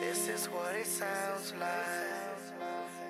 This 0.00 0.28
is 0.28 0.46
what 0.46 0.74
it 0.74 0.86
sounds 0.86 1.52
like 1.60 2.18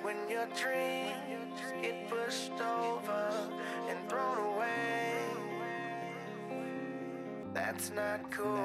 when 0.02 0.16
your 0.28 0.46
dreams 0.46 1.60
get 1.82 2.08
pushed 2.08 2.52
over 2.52 3.50
and 3.88 4.08
thrown 4.08 4.38
away. 4.54 5.24
That's 7.52 7.90
not 7.90 8.30
cool. 8.30 8.58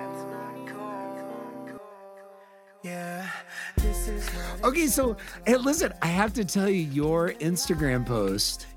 Yeah, 2.84 3.30
this 3.78 4.10
is 4.10 4.30
Okay, 4.64 4.88
so 4.88 5.16
hey, 5.46 5.56
listen, 5.56 5.94
I 6.02 6.08
have 6.08 6.34
to 6.34 6.44
tell 6.44 6.70
you, 6.70 6.82
your 6.82 7.32
Instagram 7.40 8.06
post 8.06 8.68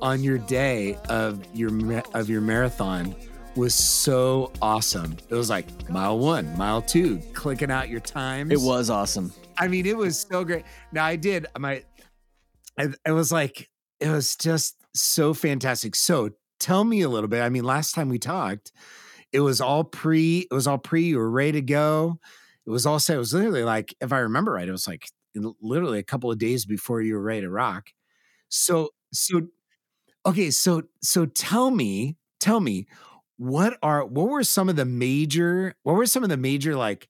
on 0.00 0.22
your 0.22 0.38
day 0.38 0.96
of 1.08 1.44
your 1.54 1.70
of 2.14 2.30
your 2.30 2.40
marathon 2.40 3.14
was 3.60 3.74
so 3.74 4.50
awesome. 4.62 5.16
It 5.28 5.34
was 5.34 5.50
like 5.50 5.66
mile 5.90 6.18
one, 6.18 6.56
mile 6.56 6.80
two, 6.80 7.18
clicking 7.34 7.70
out 7.70 7.88
your 7.90 8.00
times. 8.00 8.50
It 8.52 8.60
was 8.60 8.88
awesome. 8.88 9.32
I 9.58 9.68
mean, 9.68 9.84
it 9.84 9.96
was 9.96 10.18
so 10.18 10.44
great. 10.44 10.64
Now 10.92 11.04
I 11.04 11.16
did 11.16 11.46
my. 11.58 11.84
I- 12.78 12.94
It 13.06 13.12
was 13.12 13.30
like 13.30 13.68
it 14.00 14.08
was 14.08 14.34
just 14.36 14.76
so 14.94 15.34
fantastic. 15.34 15.94
So 15.94 16.30
tell 16.58 16.84
me 16.84 17.02
a 17.02 17.08
little 17.08 17.28
bit. 17.28 17.42
I 17.42 17.50
mean, 17.50 17.64
last 17.64 17.94
time 17.94 18.08
we 18.08 18.18
talked, 18.18 18.72
it 19.32 19.40
was 19.40 19.60
all 19.60 19.84
pre. 19.84 20.46
It 20.50 20.54
was 20.54 20.66
all 20.66 20.78
pre. 20.78 21.02
You 21.04 21.18
were 21.18 21.30
ready 21.30 21.52
to 21.52 21.62
go. 21.62 22.18
It 22.66 22.70
was 22.70 22.86
all 22.86 22.98
set. 22.98 23.16
It 23.16 23.18
was 23.18 23.34
literally 23.34 23.64
like, 23.64 23.94
if 24.00 24.12
I 24.12 24.20
remember 24.20 24.52
right, 24.52 24.68
it 24.68 24.72
was 24.72 24.88
like 24.88 25.06
literally 25.60 25.98
a 25.98 26.02
couple 26.02 26.30
of 26.30 26.38
days 26.38 26.64
before 26.64 27.02
you 27.02 27.14
were 27.14 27.22
ready 27.22 27.42
to 27.42 27.50
rock. 27.50 27.90
So 28.48 28.90
so 29.12 29.42
okay. 30.24 30.50
So 30.50 30.84
so 31.02 31.26
tell 31.26 31.70
me, 31.70 32.16
tell 32.40 32.60
me, 32.60 32.86
what 33.40 33.78
are 33.82 34.04
what 34.04 34.28
were 34.28 34.44
some 34.44 34.68
of 34.68 34.76
the 34.76 34.84
major 34.84 35.74
what 35.82 35.94
were 35.94 36.04
some 36.04 36.22
of 36.22 36.28
the 36.28 36.36
major 36.36 36.76
like 36.76 37.08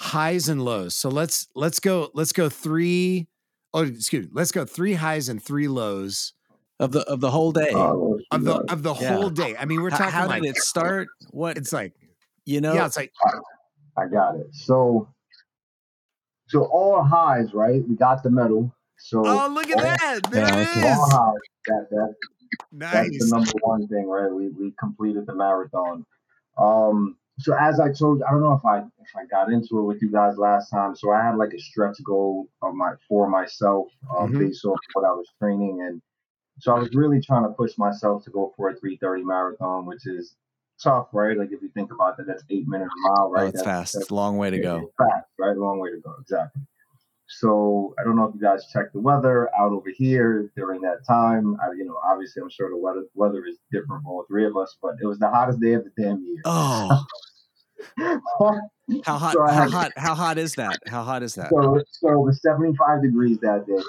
highs 0.00 0.48
and 0.48 0.64
lows 0.64 0.96
so 0.96 1.08
let's 1.08 1.46
let's 1.54 1.78
go 1.78 2.10
let's 2.14 2.32
go 2.32 2.48
three 2.48 3.28
oh 3.72 3.84
excuse 3.84 4.24
me 4.26 4.30
let's 4.34 4.50
go 4.50 4.64
three 4.64 4.94
highs 4.94 5.28
and 5.28 5.40
three 5.40 5.68
lows 5.68 6.32
Of 6.80 6.90
the 6.90 7.02
of 7.02 7.20
the 7.20 7.30
whole 7.30 7.52
day. 7.52 7.70
Oh, 7.74 8.18
of 8.32 8.42
the 8.42 8.54
God. 8.54 8.64
of 8.70 8.82
the 8.82 8.94
Yeah. 8.94 9.14
whole 9.16 9.30
day 9.30 9.54
i 9.56 9.66
mean 9.66 9.80
we're 9.80 9.90
talking 9.90 10.06
how 10.06 10.26
like 10.26 10.42
did 10.42 10.50
it 10.50 10.56
start? 10.56 11.06
What 11.30 11.56
it's 11.56 11.72
like 11.72 11.92
you 12.44 12.60
know? 12.60 12.74
yeah 12.74 12.86
it's 12.86 12.96
like 12.96 13.12
I 13.96 14.06
got 14.08 14.34
it. 14.36 14.46
So, 14.52 15.08
so 16.48 16.64
all 16.64 17.02
highs, 17.02 17.52
right? 17.52 17.82
We 17.88 17.94
got 17.96 18.22
the 18.22 18.30
medal. 18.30 18.72
So 18.98 19.22
oh 19.26 19.48
look 19.48 19.68
at 19.70 19.76
all, 19.76 19.82
that 19.82 20.20
there 20.30 20.46
Yeah, 20.46 20.56
it 20.56 20.68
okay. 20.68 20.88
all 20.88 21.04
is 21.04 21.12
highs. 21.12 21.34
That 21.66 22.14
that 22.72 22.92
that's 22.92 23.18
the 23.18 23.34
number 23.36 23.52
one 23.62 23.86
thing, 23.88 24.06
right? 24.08 24.30
We 24.32 24.48
we 24.48 24.72
completed 24.78 25.26
the 25.26 25.34
marathon. 25.34 26.04
Um, 26.58 27.16
so 27.40 27.54
as 27.54 27.78
I 27.78 27.92
told 27.92 28.18
you, 28.18 28.24
I 28.26 28.30
don't 28.32 28.40
know 28.42 28.52
if 28.54 28.64
I 28.64 28.78
if 28.78 29.16
I 29.16 29.24
got 29.26 29.52
into 29.52 29.78
it 29.78 29.82
with 29.82 30.02
you 30.02 30.10
guys 30.10 30.38
last 30.38 30.70
time. 30.70 30.96
So 30.96 31.12
I 31.12 31.22
had 31.22 31.36
like 31.36 31.52
a 31.54 31.58
stretch 31.60 32.02
goal 32.04 32.48
of 32.62 32.74
my 32.74 32.94
for 33.08 33.28
myself 33.28 33.88
um, 34.16 34.32
Mhm. 34.32 34.38
based 34.40 34.64
off 34.64 34.78
what 34.94 35.04
I 35.04 35.12
was 35.12 35.26
training, 35.40 35.82
and 35.82 36.02
so 36.58 36.74
I 36.74 36.78
was 36.80 36.92
really 36.94 37.20
trying 37.20 37.44
to 37.44 37.50
push 37.50 37.78
myself 37.78 38.24
to 38.24 38.30
go 38.30 38.52
for 38.56 38.70
a 38.70 38.74
3:30 38.74 39.22
marathon, 39.24 39.86
which 39.86 40.06
is 40.06 40.34
tough, 40.82 41.08
right? 41.12 41.36
Like 41.38 41.52
if 41.52 41.62
you 41.62 41.68
think 41.70 41.92
about 41.92 42.16
that, 42.16 42.26
that's 42.26 42.42
eight 42.50 42.66
minutes 42.68 42.90
a 42.92 43.08
mile, 43.08 43.26
Oh, 43.28 43.30
right? 43.30 43.44
it's 43.48 43.58
That's- 43.58 43.64
fast. 43.64 43.92
that's 43.94 44.02
It's 44.04 44.10
a 44.10 44.14
long 44.14 44.36
way 44.38 44.50
to 44.50 44.58
go. 44.60 44.76
it's 44.78 44.94
Fast, 44.96 45.26
right? 45.38 45.56
Long 45.56 45.78
way 45.80 45.90
to 45.90 45.98
go. 46.00 46.14
Exactly. 46.20 46.62
So 47.30 47.94
I 48.00 48.04
don't 48.04 48.16
know 48.16 48.24
if 48.24 48.34
you 48.34 48.40
guys 48.40 48.66
checked 48.72 48.94
the 48.94 49.00
weather 49.00 49.48
out 49.54 49.72
over 49.72 49.90
here 49.94 50.50
during 50.56 50.80
that 50.80 51.04
time. 51.06 51.56
I, 51.62 51.72
you 51.76 51.84
know, 51.84 51.98
obviously 52.04 52.42
I'm 52.42 52.48
sure 52.50 52.70
the 52.70 52.76
weather 52.76 53.02
weather 53.14 53.44
is 53.46 53.58
different 53.70 54.02
for 54.02 54.08
all 54.10 54.24
three 54.28 54.46
of 54.46 54.56
us, 54.56 54.76
but 54.80 54.94
it 55.02 55.06
was 55.06 55.18
the 55.18 55.28
hottest 55.28 55.60
day 55.60 55.74
of 55.74 55.84
the 55.84 55.90
damn 56.02 56.24
year. 56.24 56.40
Oh, 56.46 57.04
how 59.04 59.18
hot? 59.18 59.32
So 59.34 59.46
How 59.46 59.52
had- 59.62 59.70
hot? 59.70 59.92
How 59.96 60.14
hot 60.14 60.38
is 60.38 60.54
that? 60.54 60.78
How 60.86 61.02
hot 61.04 61.22
is 61.22 61.34
that? 61.34 61.50
so, 61.50 61.80
so 61.90 62.12
it 62.12 62.18
was 62.18 62.40
75 62.40 63.02
degrees 63.02 63.38
that 63.40 63.66
day, 63.66 63.82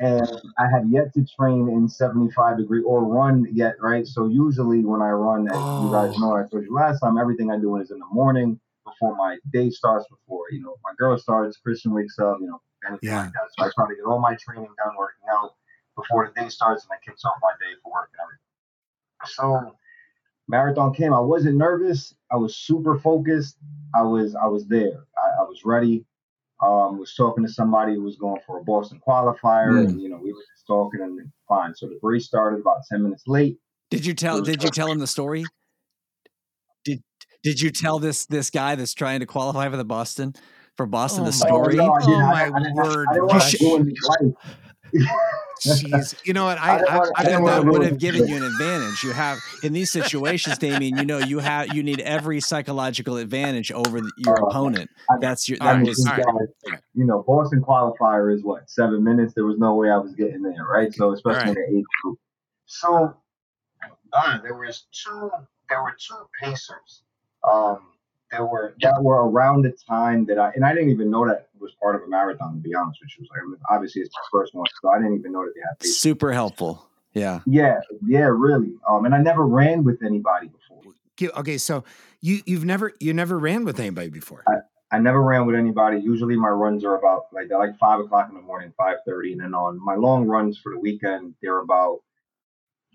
and 0.00 0.28
I 0.58 0.64
had 0.70 0.90
yet 0.90 1.14
to 1.14 1.24
train 1.38 1.70
in 1.70 1.88
75 1.88 2.58
degree 2.58 2.82
or 2.82 3.02
run 3.04 3.46
yet, 3.52 3.76
right? 3.80 4.06
So 4.06 4.26
usually 4.28 4.84
when 4.84 5.00
I 5.00 5.08
run, 5.10 5.48
as 5.48 5.56
you 5.56 5.90
guys 5.90 6.12
Oh. 6.16 6.20
know, 6.20 6.36
I 6.36 6.42
told 6.50 6.64
you 6.64 6.74
last 6.74 7.00
time, 7.00 7.16
everything 7.16 7.50
I 7.50 7.58
do 7.58 7.76
is 7.78 7.90
in 7.90 7.98
the 7.98 8.06
morning 8.12 8.60
before 8.84 9.16
my 9.16 9.38
day 9.52 9.70
starts, 9.70 10.06
before 10.08 10.44
you 10.50 10.60
know 10.60 10.76
my 10.84 10.92
girl 10.98 11.16
starts, 11.18 11.56
Christian 11.58 11.92
wakes 11.94 12.18
up, 12.18 12.38
you 12.40 12.46
know, 12.46 12.60
anything 12.86 13.10
Yeah. 13.10 13.22
like 13.24 13.32
that. 13.32 13.40
So 13.56 13.64
I 13.64 13.70
try 13.74 13.88
to 13.88 13.94
get 13.96 14.04
all 14.04 14.20
my 14.20 14.34
training 14.36 14.68
done, 14.84 14.94
working 14.98 15.26
out 15.30 15.54
before 15.96 16.26
the 16.34 16.40
day 16.40 16.48
starts, 16.48 16.84
and 16.84 16.90
that 16.90 17.02
kicks 17.02 17.24
off 17.24 17.34
my 17.42 17.52
day 17.60 17.74
for 17.82 17.92
work 17.92 18.10
and 18.12 18.20
everything. 18.24 18.40
So 19.26 19.76
marathon 20.48 20.92
came. 20.94 21.14
I 21.14 21.20
wasn't 21.20 21.56
nervous. 21.56 22.14
I 22.30 22.36
was 22.36 22.56
super 22.56 22.98
focused. 22.98 23.56
I 23.94 24.02
was 24.02 24.34
I 24.34 24.46
was 24.46 24.66
there. 24.66 25.04
I, 25.16 25.42
I 25.42 25.44
was 25.44 25.64
ready. 25.64 26.04
Um, 26.62 26.98
was 26.98 27.14
talking 27.14 27.44
to 27.44 27.52
somebody 27.52 27.94
who 27.94 28.02
was 28.02 28.16
going 28.16 28.40
for 28.46 28.58
a 28.58 28.64
Boston 28.64 29.00
qualifier, 29.06 29.72
Mm. 29.72 29.88
and 29.88 30.00
you 30.00 30.08
know 30.08 30.16
we 30.22 30.32
were 30.32 30.42
just 30.54 30.66
talking 30.66 31.00
and 31.00 31.30
fine. 31.48 31.74
So 31.74 31.86
the 31.88 31.98
race 32.02 32.26
started 32.26 32.60
about 32.60 32.82
ten 32.90 33.02
minutes 33.02 33.24
late. 33.26 33.58
Did 33.90 34.06
you 34.06 34.14
tell? 34.14 34.40
Did 34.40 34.62
you 34.62 34.70
tell 34.70 34.90
him 34.90 34.98
the 34.98 35.06
story? 35.06 35.44
Did 37.44 37.50
Did 37.50 37.60
you 37.60 37.70
tell 37.70 37.98
this 38.00 38.26
this 38.26 38.50
guy 38.50 38.74
that's 38.74 38.94
trying 38.94 39.20
to 39.20 39.26
qualify 39.26 39.68
for 39.68 39.76
the 39.76 39.84
Boston 39.84 40.34
for 40.76 40.86
Boston 40.86 41.22
Oh 41.22 41.26
the 41.26 41.32
story? 41.32 41.76
no, 41.76 41.94
Oh, 42.02 42.20
my 42.20 42.44
I, 42.46 42.58
didn't- 42.58 42.74
word, 42.74 43.06
I 43.10 43.12
didn't 43.14 43.26
want 43.28 43.32
Rush. 43.42 43.52
to 43.52 43.58
do 43.58 43.76
it 43.76 43.96
right. 44.20 44.34
jeez 45.60 46.14
you 46.24 46.32
know 46.32 46.44
what 46.44 46.58
I 46.60 46.78
i, 46.78 46.82
I, 46.82 46.96
I, 46.96 47.10
I 47.16 47.22
don't 47.24 47.32
Then 47.32 47.42
wanna 47.42 47.54
that 47.64 47.72
would 47.72 47.82
have 47.86 47.98
given 47.98 48.26
you 48.26 48.36
an 48.36 48.42
advantage. 48.44 49.02
You 49.04 49.12
have 49.12 49.38
in 49.62 49.72
these 49.72 49.90
situations, 49.92 50.58
Damien. 50.58 50.96
You 50.96 51.04
know 51.04 51.18
you 51.18 51.38
have 51.38 51.74
you 51.74 51.82
need 51.82 52.00
every 52.00 52.40
psychological 52.40 53.16
advantage 53.18 53.70
over 53.72 54.00
the, 54.00 54.10
your 54.18 54.42
Uh, 54.42 54.46
opponent. 54.48 54.90
I- 55.10 55.16
That's 55.20 55.48
your 55.48 55.58
I 55.60 55.72
that 55.72 55.76
mean, 55.78 55.86
was 55.88 55.96
these 55.98 56.06
all 56.08 56.16
right, 56.16 56.48
guys, 56.70 56.80
you 56.94 57.04
know, 57.04 57.22
Boston 57.26 57.60
qualifier 57.62 58.34
is 58.34 58.42
what 58.42 58.68
seven 58.70 59.02
minutes. 59.04 59.34
There 59.34 59.44
was 59.44 59.58
no 59.58 59.74
way 59.74 59.90
I 59.90 59.96
was 59.98 60.14
getting 60.14 60.42
there, 60.42 60.64
right? 60.64 60.92
So 60.94 61.12
especially 61.12 61.50
in 61.50 61.54
the 61.54 61.78
age 61.78 61.84
group. 62.02 62.18
So 62.66 63.14
uh, 64.12 64.38
there 64.42 64.54
was 64.56 64.86
two. 64.92 65.30
There 65.70 65.82
were 65.82 65.96
two 65.98 66.26
pacers. 66.42 67.02
Um, 67.48 67.80
there 68.30 68.44
were 68.44 68.74
that 68.80 69.02
were 69.02 69.28
around 69.28 69.62
the 69.62 69.72
time 69.88 70.26
that 70.26 70.38
I 70.38 70.50
and 70.54 70.64
I 70.64 70.74
didn't 70.74 70.90
even 70.90 71.10
know 71.10 71.26
that 71.26 71.48
was 71.60 71.72
part 71.80 71.94
of 71.96 72.02
a 72.02 72.08
marathon. 72.08 72.54
To 72.54 72.60
be 72.60 72.74
honest 72.74 73.00
with 73.00 73.10
you, 73.18 73.26
like, 73.30 73.40
I 73.42 73.46
mean, 73.46 73.56
obviously 73.70 74.02
it's 74.02 74.14
my 74.14 74.38
first 74.38 74.54
one, 74.54 74.66
so 74.82 74.90
I 74.90 74.98
didn't 74.98 75.18
even 75.18 75.32
know 75.32 75.44
that 75.44 75.52
they 75.54 75.60
had 75.60 75.78
pacers. 75.78 75.98
super 75.98 76.32
helpful. 76.32 76.88
Yeah. 77.12 77.40
Yeah, 77.46 77.78
yeah, 78.04 78.26
really. 78.26 78.74
Um, 78.88 79.04
and 79.04 79.14
I 79.14 79.18
never 79.18 79.46
ran 79.46 79.84
with 79.84 80.02
anybody 80.02 80.48
before. 80.48 80.82
Okay, 81.12 81.32
okay 81.38 81.58
so 81.58 81.84
you 82.20 82.40
you've 82.44 82.64
never 82.64 82.92
you 82.98 83.14
never 83.14 83.38
ran 83.38 83.64
with 83.64 83.78
anybody 83.78 84.08
before 84.08 84.44
I 84.94 84.98
never 84.98 85.22
ran 85.22 85.44
with 85.44 85.56
anybody. 85.56 85.98
Usually 85.98 86.36
my 86.36 86.48
runs 86.48 86.84
are 86.84 86.96
about 86.96 87.24
like 87.32 87.48
they're 87.48 87.58
like 87.58 87.76
five 87.78 87.98
o'clock 87.98 88.28
in 88.28 88.36
the 88.36 88.40
morning, 88.40 88.72
five 88.76 88.98
thirty, 89.04 89.32
and 89.32 89.40
then 89.40 89.52
on 89.52 89.84
my 89.84 89.96
long 89.96 90.24
runs 90.26 90.56
for 90.56 90.72
the 90.72 90.78
weekend, 90.78 91.34
they're 91.42 91.58
about 91.58 91.98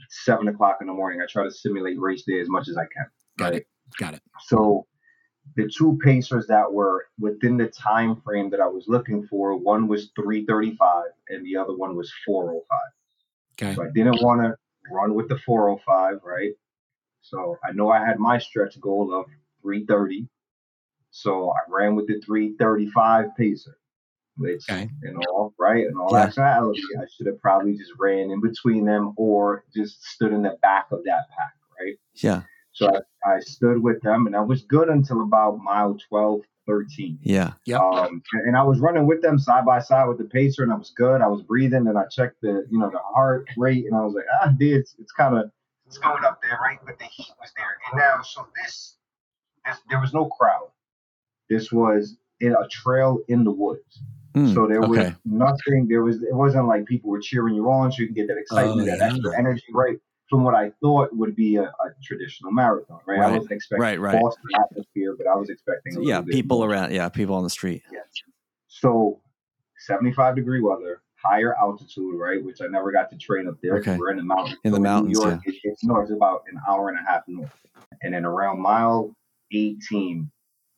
seven 0.10 0.48
o'clock 0.48 0.78
in 0.80 0.88
the 0.88 0.94
morning. 0.94 1.22
I 1.22 1.26
try 1.26 1.44
to 1.44 1.52
simulate 1.52 2.00
race 2.00 2.24
day 2.24 2.40
as 2.40 2.48
much 2.48 2.70
as 2.70 2.78
I 2.78 2.84
can. 2.84 3.06
got 3.38 3.52
right? 3.52 3.56
it 3.56 3.68
got 3.97 4.13
it 4.16 4.22
So 4.47 4.88
the 5.57 5.69
two 5.69 6.00
pacers 6.03 6.47
that 6.47 6.72
were 6.72 7.07
within 7.19 7.57
the 7.57 7.67
time 7.67 8.22
frame 8.22 8.50
that 8.51 8.61
I 8.61 8.67
was 8.67 8.85
looking 8.88 9.27
for, 9.27 9.57
one 9.57 9.88
was 9.88 10.11
three 10.16 10.45
thirty 10.45 10.75
five 10.77 11.07
and 11.29 11.45
the 11.45 11.57
other 11.57 11.75
one 11.75 11.95
was 11.95 12.11
four 12.25 12.51
oh 12.53 12.63
five. 12.69 12.79
okay 13.61 13.73
So 13.75 13.83
I 13.83 13.88
didn't 13.95 14.22
want 14.22 14.41
to 14.41 14.55
run 14.91 15.16
with 15.16 15.29
the 15.29 15.38
405, 15.39 16.22
right? 16.23 16.53
So 17.22 17.57
I 17.63 17.72
know 17.73 17.89
I 17.91 18.05
had 18.05 18.19
my 18.19 18.39
stretch 18.39 18.79
goal 18.81 19.13
of 19.13 19.25
330. 19.63 20.27
So 21.11 21.51
I 21.51 21.59
ran 21.69 21.95
with 21.95 22.07
the 22.07 22.21
335 22.21 23.35
pacer, 23.38 23.77
which 24.38 24.66
Okay. 24.69 24.89
in 25.03 25.17
all 25.17 25.53
right, 25.59 25.85
and 25.88 25.97
all 26.00 26.17
Yeah. 26.17 26.25
actuality, 26.25 26.81
I 27.01 27.06
should 27.16 27.27
have 27.27 27.39
probably 27.41 27.77
just 27.77 27.94
ran 28.00 28.31
in 28.31 28.41
between 28.41 28.85
them 28.85 29.13
or 29.17 29.66
just 29.75 30.03
stood 30.06 30.33
in 30.33 30.44
the 30.44 30.57
back 30.61 30.88
of 30.91 31.03
that 31.06 31.29
pack, 31.38 31.53
right? 31.79 31.97
Yeah. 32.16 32.44
So 32.79 32.90
I, 33.25 33.35
I 33.35 33.40
stood 33.40 33.81
with 33.81 34.01
them 34.01 34.25
and 34.28 34.35
I 34.35 34.41
was 34.41 34.63
good 34.63 34.90
until 34.90 35.22
about 35.22 35.59
mile 35.62 35.97
12, 36.09 36.41
13. 36.66 37.19
Yeah. 37.22 37.53
Yep. 37.66 37.81
Um, 37.81 38.22
and, 38.34 38.47
and 38.47 38.57
I 38.57 38.63
was 38.63 38.80
running 38.80 39.06
with 39.06 39.21
them 39.21 39.38
side 39.38 39.65
by 39.65 39.80
side 39.80 40.07
with 40.07 40.18
the 40.18 40.25
pacer, 40.25 40.63
and 40.63 40.71
I 40.71 40.75
was 40.75 40.92
good. 40.95 41.21
I 41.21 41.27
was 41.27 41.42
breathing, 41.42 41.88
and 41.88 41.98
I 41.98 42.06
checked 42.06 42.42
the, 42.42 42.65
you 42.69 42.80
know, 42.80 42.89
the 42.89 43.00
heart 43.00 43.48
rate, 43.57 43.86
and 43.86 43.95
I 43.95 44.01
was 44.01 44.13
like, 44.13 44.25
ah, 44.42 44.50
dude, 44.57 44.77
it's, 44.77 44.95
it's 45.00 45.12
kind 45.12 45.38
of, 45.38 45.51
it's 45.88 45.98
going 45.98 46.24
up 46.24 46.39
there, 46.42 46.59
right? 46.63 46.77
But 46.86 47.00
the 47.00 47.06
heat 47.06 47.33
was 47.39 47.51
there, 47.57 47.77
and 47.92 48.00
now, 48.00 48.21
so 48.21 48.48
this, 48.63 48.98
this, 49.65 49.77
there 49.89 50.00
was 50.00 50.13
no 50.13 50.25
crowd. 50.30 50.69
This 51.50 51.71
was 51.71 52.18
in 52.39 52.54
a 52.54 52.68
trail 52.68 53.19
in 53.27 53.44
the 53.44 53.51
woods, 53.51 54.04
Mm, 54.36 54.54
so 54.54 54.68
there 54.68 54.81
was 54.81 55.00
okay. 55.00 55.15
nothing. 55.25 55.88
There 55.88 56.04
was, 56.04 56.21
it 56.21 56.33
wasn't 56.33 56.68
like 56.68 56.86
people 56.86 57.09
were 57.09 57.19
cheering 57.19 57.56
you 57.56 57.69
on, 57.69 57.92
so 57.92 58.01
you 58.01 58.07
can 58.07 58.15
get 58.15 58.27
that 58.27 58.38
excitement, 58.38 58.88
that 58.88 59.00
yeah. 59.00 59.07
extra 59.07 59.38
energy, 59.38 59.63
right? 59.74 59.98
From 60.30 60.44
what 60.44 60.54
I 60.54 60.72
thought 60.81 61.10
would 61.16 61.36
be 61.36 61.56
a, 61.56 61.64
a 61.64 61.74
traditional 62.04 62.52
marathon, 62.52 63.00
right? 63.08 63.20
I 63.20 63.31
wasn't 63.31 63.52
expecting 63.52 63.81
right, 63.81 64.00
right. 64.00 64.22
Boston 64.22 64.44
atmosphere, 64.64 65.16
but 65.18 65.26
I 65.28 65.36
was 65.36 65.50
expecting, 65.50 65.98
a 65.98 66.02
Yeah. 66.04 66.22
People 66.22 66.60
more. 66.60 66.70
around. 66.70 66.92
Yeah. 66.94 67.10
People 67.10 67.36
on 67.36 67.44
the 67.44 67.50
street. 67.50 67.81
Yes. 67.92 68.06
So, 68.68 69.22
75 69.80 70.36
degree 70.36 70.62
weather, 70.62 71.02
higher 71.16 71.56
altitude, 71.56 72.14
right? 72.16 72.44
Which 72.44 72.62
I 72.62 72.68
never 72.68 72.92
got 72.92 73.10
to 73.10 73.18
train 73.18 73.48
up 73.48 73.56
there. 73.64 73.78
Okay. 73.80 73.98
We're 73.98 74.12
in 74.12 74.18
the 74.18 74.24
mountains. 74.24 74.58
In 74.64 74.72
the 74.72 74.78
So 74.78 74.84
mountains, 74.84 75.18
New 75.18 75.26
York, 75.26 75.40
it, 75.46 75.56
it's 75.64 75.84
north, 75.84 76.04
it's 76.10 76.16
about 76.16 76.44
an 76.52 76.60
hour 76.70 76.90
and 76.90 77.00
a 77.00 77.10
half 77.10 77.24
north. 77.28 77.52
And 78.04 78.14
then 78.14 78.24
around 78.26 78.62
mile 78.62 79.16
18, 79.52 80.30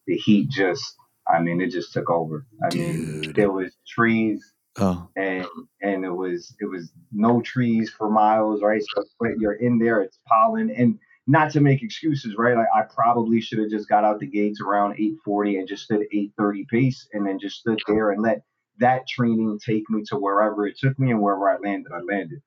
the 0.07 0.15
heat 0.15 0.49
just, 0.49 0.95
I 1.27 1.39
mean, 1.41 1.59
it 1.61 1.71
just 1.71 1.91
took 1.91 2.09
over. 2.09 2.45
I 2.63 2.73
mean, 2.73 3.33
there 3.33 3.51
was 3.51 3.75
trees 3.87 4.53
Oh, 4.81 5.07
and 5.15 5.45
and 5.81 6.03
it 6.03 6.09
was 6.11 6.55
it 6.59 6.65
was 6.65 6.91
no 7.11 7.41
trees 7.41 7.89
for 7.89 8.09
miles, 8.09 8.61
right? 8.61 8.81
So 8.95 9.03
but 9.19 9.39
you're 9.39 9.53
in 9.53 9.77
there, 9.77 10.01
it's 10.01 10.19
pollen, 10.27 10.71
and 10.71 10.97
not 11.27 11.51
to 11.51 11.61
make 11.61 11.83
excuses, 11.83 12.35
right? 12.37 12.55
Like 12.57 12.67
I 12.75 12.81
probably 12.81 13.41
should 13.41 13.59
have 13.59 13.69
just 13.69 13.87
got 13.87 14.03
out 14.03 14.19
the 14.19 14.25
gates 14.25 14.59
around 14.59 14.95
8:40 14.97 15.59
and 15.59 15.67
just 15.67 15.83
stood 15.83 16.05
8:30 16.11 16.67
pace, 16.67 17.07
and 17.13 17.25
then 17.25 17.39
just 17.39 17.59
stood 17.59 17.79
there 17.87 18.11
and 18.11 18.21
let 18.21 18.41
that 18.79 19.07
training 19.07 19.59
take 19.63 19.89
me 19.89 20.03
to 20.07 20.17
wherever 20.17 20.65
it 20.65 20.77
took 20.77 20.97
me, 20.97 21.11
and 21.11 21.21
wherever 21.21 21.49
I 21.49 21.57
landed, 21.57 21.91
I 21.91 21.99
landed. 22.01 22.41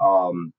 Um, 0.00 0.52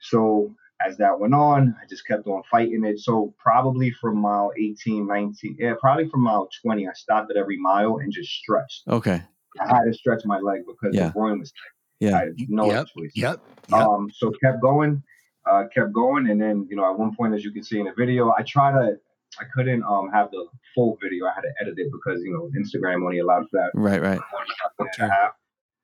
so 0.00 0.54
as 0.84 0.96
that 0.98 1.18
went 1.18 1.34
on, 1.34 1.76
I 1.82 1.86
just 1.86 2.06
kept 2.06 2.26
on 2.26 2.42
fighting 2.50 2.84
it. 2.84 2.98
So 3.00 3.34
probably 3.38 3.90
from 3.90 4.18
mile 4.18 4.52
18, 4.58 5.06
19, 5.06 5.56
yeah, 5.58 5.74
probably 5.80 6.08
from 6.08 6.20
mile 6.22 6.48
20, 6.62 6.88
I 6.88 6.92
stopped 6.92 7.30
at 7.30 7.36
every 7.36 7.58
mile 7.58 7.98
and 7.98 8.12
just 8.12 8.30
stretched. 8.30 8.82
okay. 8.88 9.22
I 9.58 9.66
had 9.66 9.84
to 9.84 9.92
stretch 9.94 10.22
my 10.24 10.38
leg 10.38 10.62
because 10.66 10.94
Yeah. 10.94 11.06
the 11.08 11.12
groin 11.12 11.38
was 11.40 11.50
tight. 11.52 11.74
Yeah. 12.00 12.16
I 12.16 12.20
had 12.26 12.34
no 12.48 12.66
Yep. 12.66 12.86
choice. 12.94 13.12
Yep. 13.14 13.40
Yep. 13.68 13.80
Um, 13.80 14.10
so 14.10 14.30
kept 14.42 14.60
going, 14.62 15.02
uh, 15.46 15.64
kept 15.74 15.92
going, 15.92 16.28
and 16.30 16.40
then 16.40 16.66
you 16.70 16.76
know 16.76 16.84
at 16.90 16.98
one 16.98 17.14
point, 17.16 17.34
as 17.34 17.44
you 17.44 17.52
can 17.52 17.62
see 17.62 17.78
in 17.80 17.86
the 17.86 17.92
video, 17.96 18.32
I 18.36 18.42
try 18.42 18.70
to, 18.72 18.96
I 19.40 19.44
couldn't 19.54 19.82
um 19.84 20.10
have 20.12 20.30
the 20.30 20.46
full 20.74 20.96
video. 21.02 21.26
I 21.26 21.32
had 21.34 21.42
to 21.42 21.52
edit 21.60 21.74
it 21.78 21.90
because 21.92 22.22
you 22.22 22.32
know 22.32 22.50
Instagram 22.58 23.02
only 23.04 23.18
allowed 23.18 23.48
for 23.50 23.58
that. 23.60 23.70
Right, 23.74 24.00
right. 24.00 24.18
one 24.18 24.44
minute 24.46 24.74
and 24.78 24.88
Sure. 24.94 25.06
a 25.06 25.10
half. 25.10 25.32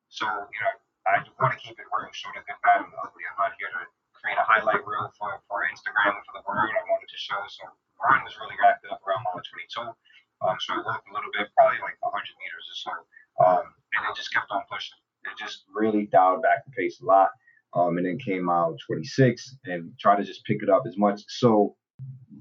So 0.09 0.27
you 0.27 0.61
know 0.63 0.73
I 1.07 1.19
just 1.23 1.31
want 1.39 1.53
to 1.55 1.59
keep 1.63 1.79
it 1.79 1.87
real, 1.95 2.11
show 2.13 2.31
the 2.35 2.43
good, 2.43 2.59
bad, 2.67 2.83
and 2.83 2.93
ugly. 3.03 3.23
I'm 3.31 3.37
not 3.39 3.53
here 3.59 3.71
to 3.71 3.87
create 4.17 4.39
a 4.39 4.47
highlight 4.47 4.83
reel 4.87 5.07
for 5.19 5.39
for 5.47 5.63
Instagram 5.71 6.17
and 6.19 6.25
for 6.27 6.35
the 6.41 6.45
world. 6.49 6.67
I 6.71 6.83
wanted 6.91 7.07
to 7.13 7.19
show. 7.19 7.39
So 7.47 7.63
Ryan 8.03 8.25
was 8.25 8.35
really 8.41 8.57
active 8.67 8.91
up 8.91 9.03
around 9.07 9.23
mile 9.23 9.39
22. 9.39 9.95
Um, 10.43 10.57
so 10.61 10.75
I 10.75 10.83
worked 10.85 11.07
a 11.09 11.13
little 11.15 11.31
bit, 11.33 11.49
probably 11.57 11.79
like 11.81 11.97
100 12.03 12.13
meters 12.43 12.67
or 12.69 12.77
so. 12.91 12.93
Um, 13.45 13.63
and 13.95 14.11
it 14.11 14.17
just 14.17 14.33
kept 14.33 14.51
on 14.51 14.63
pushing. 14.71 14.97
It 15.25 15.39
just 15.39 15.65
really 15.75 16.07
dialed 16.07 16.43
back 16.43 16.65
the 16.65 16.73
pace 16.73 17.01
a 17.01 17.05
lot. 17.05 17.31
Um, 17.75 17.99
and 17.99 18.07
then 18.07 18.19
came 18.19 18.49
out 18.49 18.79
26 18.87 19.57
and 19.67 19.93
tried 19.99 20.17
to 20.17 20.25
just 20.25 20.45
pick 20.45 20.63
it 20.63 20.71
up 20.71 20.85
as 20.87 20.97
much. 20.97 21.23
So 21.29 21.77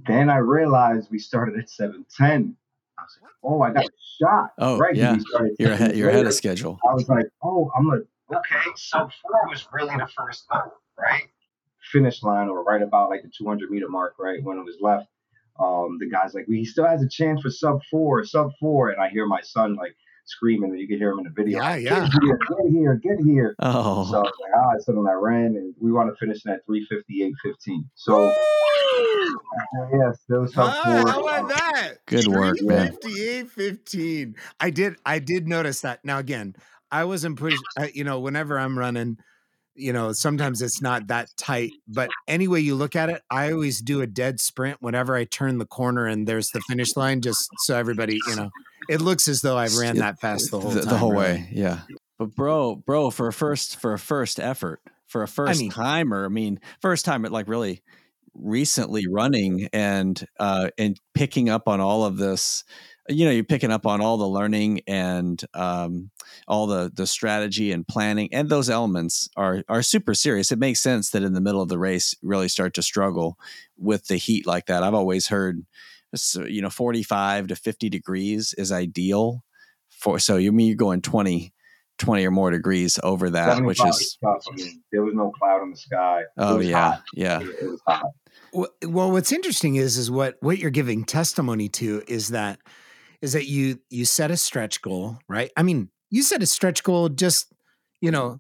then 0.08 0.30
I 0.30 0.38
realized 0.38 1.10
we 1.12 1.20
started 1.20 1.60
at 1.60 1.70
710. 1.70 2.56
I 2.98 3.02
was 3.02 3.20
like, 3.22 3.32
oh, 3.44 3.62
I 3.62 3.72
got 3.72 3.86
a 3.86 3.90
shot. 4.22 4.52
Oh, 4.60 4.78
right. 4.78 4.96
yeah. 4.96 5.18
You're 5.60 5.74
ahead. 5.74 5.98
You're 5.98 6.10
ahead 6.10 6.26
of 6.26 6.34
schedule. 6.34 6.80
I 6.90 6.94
was 6.94 7.10
like, 7.10 7.26
oh, 7.44 7.70
I'm 7.78 7.88
like, 7.88 8.04
okay, 8.34 8.70
So 8.76 9.10
four 9.22 9.50
was 9.50 9.68
really 9.74 9.96
the 9.98 10.08
first 10.16 10.48
goal, 10.50 10.72
right? 10.98 11.24
Finish 11.92 12.24
line 12.24 12.48
or 12.48 12.64
right 12.64 12.82
about 12.82 13.10
like 13.10 13.22
the 13.24 13.32
200 13.38 13.70
meter 13.70 13.90
mark, 13.90 14.16
right? 14.20 14.42
When 14.44 14.58
it 14.58 14.64
was 14.64 14.78
left. 14.80 15.08
Um, 15.60 15.98
the 16.00 16.10
guy's 16.10 16.34
like, 16.34 16.46
well, 16.48 16.58
he 16.58 16.66
still 16.66 16.86
has 16.86 17.02
a 17.02 17.08
chance 17.08 17.42
for 17.42 17.50
sub 17.50 17.80
four, 17.90 18.24
sub 18.26 18.52
four. 18.60 18.90
And 18.90 19.02
I 19.02 19.10
hear 19.10 19.26
my 19.26 19.42
son 19.42 19.76
like 19.76 19.96
screaming, 20.26 20.72
and 20.72 20.80
you 20.80 20.88
can 20.88 20.98
hear 20.98 21.12
him 21.12 21.20
in 21.20 21.26
the 21.26 21.30
video. 21.32 21.60
Yeah, 21.62 21.76
yeah. 21.76 22.00
Get 22.02 22.24
here, 22.24 22.38
get 22.38 22.72
here, 22.72 22.96
get 22.96 23.20
here. 23.26 23.56
Oh, 23.60 24.06
So 24.10 24.18
I 24.18 24.22
was 24.22 24.32
like, 24.42 24.54
all 24.56 24.72
right, 24.72 24.82
so 24.82 24.92
then 24.94 25.06
I 25.08 25.14
ran, 25.14 25.46
and 25.56 25.74
we 25.80 25.92
want 25.92 26.10
to 26.10 26.16
finish 26.18 26.46
at 26.48 26.66
358.15. 26.68 27.86
So, 27.96 28.34
yes, 29.94 30.20
there 30.28 30.42
was 30.42 30.54
sub 30.54 30.72
Ah, 30.74 31.02
four. 31.04 31.12
how 31.12 31.22
about 31.24 31.50
that? 31.50 31.94
Good 32.06 32.28
work, 32.28 32.58
man. 32.62 32.92
58 33.02 34.36
I 34.60 34.70
did 34.70 34.96
I 35.06 35.20
did 35.20 35.48
notice 35.48 35.82
that. 35.82 36.04
Now 36.04 36.20
again, 36.20 36.56
I 36.92 37.04
wasn't 37.06 37.38
push 37.38 37.56
uh, 37.80 37.88
you 37.94 38.04
know, 38.04 38.20
whenever 38.20 38.58
I'm 38.60 38.78
running, 38.78 39.18
you 39.76 39.92
know, 39.92 40.14
sometimes 40.14 40.62
it's 40.62 40.82
not 40.82 41.08
that 41.08 41.30
tight, 41.38 41.72
but 41.88 42.10
any 42.28 42.48
way 42.48 42.60
you 42.62 42.76
look 42.76 42.96
at 42.96 43.10
it, 43.10 43.22
I 43.30 43.52
always 43.52 43.82
do 43.82 44.02
a 44.02 44.08
dead 44.08 44.40
sprint 44.40 44.78
whenever 44.82 45.16
I 45.16 45.26
turn 45.26 45.58
the 45.58 45.66
corner 45.66 46.06
and 46.06 46.28
there's 46.28 46.50
the 46.50 46.62
finish 46.62 46.96
line 46.96 47.22
just 47.22 47.50
so 47.60 47.76
everybody, 47.78 48.18
you 48.28 48.36
know, 48.36 48.50
it 48.90 49.02
looks 49.02 49.28
as 49.28 49.42
though 49.42 49.58
I 49.58 49.68
ran 49.80 49.98
that 49.98 50.20
fast 50.20 50.52
the 50.52 50.60
whole 50.60 50.72
the, 50.72 50.82
time. 50.82 50.90
the 50.90 50.98
whole 50.98 51.12
really. 51.12 51.24
way. 51.24 51.50
Yeah. 51.52 51.82
But 52.18 52.36
bro, 52.36 52.76
bro, 52.76 53.12
for 53.12 53.28
a 53.28 53.34
first 53.34 53.80
for 53.80 53.94
a 53.94 54.00
first 54.00 54.40
effort, 54.40 54.82
for 55.08 55.24
a 55.24 55.28
first 55.28 55.60
mean- 55.60 55.72
timer, 55.72 56.26
I 56.26 56.30
mean, 56.30 56.60
first 56.82 57.06
time 57.06 57.26
at 57.26 57.32
like 57.32 57.48
really 57.48 57.84
recently 58.38 59.08
running 59.08 59.70
and 59.72 60.28
uh 60.40 60.70
and 60.78 61.00
picking 61.14 61.50
up 61.50 61.70
on 61.70 61.80
all 61.80 62.04
of 62.04 62.18
this 62.18 62.66
you 63.08 63.24
know 63.24 63.32
you're 63.32 63.44
picking 63.44 63.72
up 63.72 63.86
on 63.86 64.02
all 64.02 64.18
the 64.18 64.28
learning 64.28 64.82
and 64.88 65.44
um 65.54 66.10
all 66.48 66.68
the 66.68 66.92
the 66.94 67.08
strategy 67.08 67.72
and 67.72 67.88
planning 67.88 68.28
and 68.34 68.50
those 68.50 68.70
elements 68.70 69.30
are 69.38 69.64
are 69.70 69.82
super 69.82 70.14
serious 70.14 70.52
it 70.52 70.60
makes 70.60 70.82
sense 70.82 71.12
that 71.12 71.24
in 71.24 71.34
the 71.34 71.42
middle 71.42 71.62
of 71.62 71.70
the 71.70 71.80
race 71.80 72.14
really 72.22 72.50
start 72.50 72.74
to 72.74 72.82
struggle 72.82 73.38
with 73.78 74.08
the 74.08 74.18
heat 74.18 74.46
like 74.46 74.66
that 74.66 74.84
i've 74.84 74.94
always 74.94 75.28
heard 75.28 75.66
so, 76.22 76.46
you 76.46 76.62
know 76.62 76.70
45 76.70 77.48
to 77.48 77.56
50 77.56 77.90
degrees 77.90 78.54
is 78.58 78.72
ideal 78.72 79.44
for 79.90 80.20
so 80.20 80.38
you 80.38 80.52
mean 80.52 80.68
you're 80.68 80.76
going 80.76 81.02
20 81.02 81.54
20 81.98 82.26
or 82.26 82.32
more 82.32 82.52
degrees 82.52 83.00
over 83.04 83.30
that 83.30 83.64
which 83.64 83.84
is 83.86 84.18
tough. 84.24 84.44
I 84.52 84.56
mean, 84.56 84.84
there 84.92 85.02
was 85.02 85.14
no 85.14 85.32
cloud 85.32 85.64
in 85.64 85.72
the 85.72 85.78
sky. 85.78 86.22
It 86.22 86.28
oh 86.38 86.58
was 86.58 86.68
yeah 86.68 86.92
hot. 86.92 87.04
yeah 87.14 87.40
It 87.42 87.70
was 87.70 87.82
hot. 87.88 88.12
Well, 88.52 88.70
well, 88.86 89.12
what's 89.12 89.32
interesting 89.32 89.76
is 89.76 89.98
is 89.98 90.12
what 90.12 90.36
what 90.42 90.58
you're 90.58 90.72
giving 90.72 91.04
testimony 91.04 91.70
to 91.70 92.04
is 92.08 92.30
that 92.30 92.60
is 93.22 93.34
that 93.34 93.48
you 93.48 93.80
you 93.90 94.06
set 94.06 94.32
a 94.32 94.38
stretch 94.38 94.82
goal, 94.82 95.20
right? 95.28 95.52
I 95.58 95.64
mean, 95.64 95.90
you 96.10 96.22
set 96.22 96.44
a 96.44 96.46
stretch 96.46 96.84
goal 96.84 97.10
just 97.10 97.54
you 98.02 98.12
know 98.12 98.40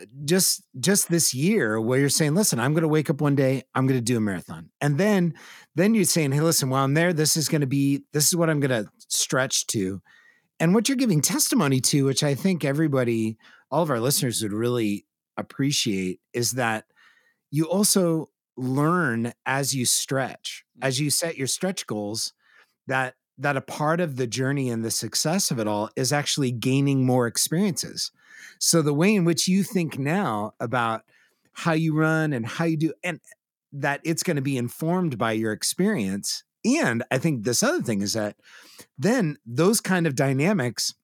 Uh, 0.00 0.04
just 0.24 0.64
just 0.80 1.10
this 1.10 1.34
year 1.34 1.80
where 1.80 1.98
you're 1.98 2.08
saying, 2.08 2.34
listen, 2.34 2.58
I'm 2.58 2.72
going 2.72 2.82
to 2.82 2.88
wake 2.88 3.10
up 3.10 3.20
one 3.20 3.34
day, 3.34 3.62
I'm 3.74 3.86
going 3.86 3.98
to 3.98 4.04
do 4.04 4.16
a 4.16 4.20
marathon, 4.20 4.70
and 4.80 4.98
then 4.98 5.34
then 5.74 5.94
you're 5.94 6.04
saying, 6.04 6.32
hey, 6.32 6.40
listen, 6.40 6.70
while 6.70 6.84
I'm 6.84 6.94
there, 6.94 7.12
this 7.12 7.36
is 7.36 7.48
going 7.48 7.60
to 7.60 7.66
be 7.66 8.04
this 8.12 8.26
is 8.28 8.36
what 8.36 8.48
I'm 8.48 8.60
going 8.60 8.84
to 8.84 8.90
stretch 9.08 9.66
to, 9.68 10.00
and 10.58 10.74
what 10.74 10.88
you're 10.88 10.96
giving 10.96 11.20
testimony 11.20 11.80
to, 11.80 12.04
which 12.04 12.22
I 12.22 12.34
think 12.34 12.64
everybody, 12.64 13.36
all 13.70 13.82
of 13.82 13.90
our 13.90 14.00
listeners 14.00 14.42
would 14.42 14.52
really 14.52 15.04
appreciate, 15.36 16.20
is 16.32 16.52
that 16.52 16.84
you 17.50 17.64
also 17.64 18.30
learn 18.56 19.32
as 19.46 19.74
you 19.74 19.84
stretch 19.84 20.64
mm. 20.78 20.86
as 20.86 21.00
you 21.00 21.10
set 21.10 21.36
your 21.36 21.46
stretch 21.46 21.86
goals 21.86 22.32
that 22.86 23.14
that 23.38 23.56
a 23.56 23.62
part 23.62 24.00
of 24.00 24.16
the 24.16 24.26
journey 24.26 24.70
and 24.70 24.84
the 24.84 24.90
success 24.90 25.50
of 25.50 25.58
it 25.58 25.66
all 25.66 25.90
is 25.96 26.12
actually 26.12 26.52
gaining 26.52 27.04
more 27.04 27.26
experiences. 27.26 28.10
So 28.58 28.82
the 28.82 28.94
way 28.94 29.14
in 29.14 29.24
which 29.24 29.48
you 29.48 29.62
think 29.62 29.98
now 29.98 30.52
about 30.60 31.02
how 31.52 31.72
you 31.72 31.94
run 31.94 32.32
and 32.32 32.46
how 32.46 32.64
you 32.64 32.76
do 32.76 32.92
and 33.04 33.20
that 33.72 34.00
it's 34.04 34.22
going 34.22 34.36
to 34.36 34.42
be 34.42 34.56
informed 34.56 35.18
by 35.18 35.32
your 35.32 35.52
experience 35.52 36.44
and 36.64 37.02
i 37.10 37.18
think 37.18 37.44
this 37.44 37.62
other 37.62 37.82
thing 37.82 38.00
is 38.02 38.14
that 38.14 38.36
then 38.98 39.36
those 39.46 39.80
kind 39.80 40.06
of 40.06 40.14
dynamics 40.14 40.94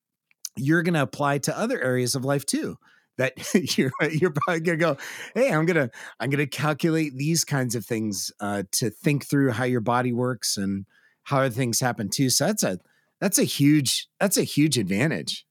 you're 0.57 0.83
going 0.83 0.95
to 0.95 1.03
apply 1.03 1.39
to 1.39 1.57
other 1.57 1.81
areas 1.83 2.15
of 2.15 2.25
life 2.25 2.45
too 2.45 2.79
that 3.17 3.33
you're 3.79 3.93
you're 4.11 4.33
probably 4.33 4.61
going 4.61 4.79
to 4.79 4.85
go 4.85 4.97
hey 5.35 5.53
i'm 5.53 5.67
going 5.67 5.89
to 5.89 5.91
i'm 6.21 6.31
going 6.31 6.39
to 6.39 6.47
calculate 6.47 7.17
these 7.17 7.45
kinds 7.45 7.75
of 7.75 7.85
things 7.85 8.33
uh, 8.41 8.63
to 8.71 8.91
think 8.91 9.27
through 9.27 9.51
how 9.51 9.65
your 9.65 9.81
body 9.81 10.13
works 10.13 10.57
and 10.57 10.87
how 11.29 11.49
things 11.49 11.81
happen 11.81 12.09
too 12.09 12.31
so 12.31 12.47
that's 12.47 12.63
a 12.63 12.79
that's 13.21 13.39
a 13.39 13.45
huge 13.45 14.09
that's 14.21 14.37
a 14.37 14.45
huge 14.45 14.79
advantage 14.79 15.47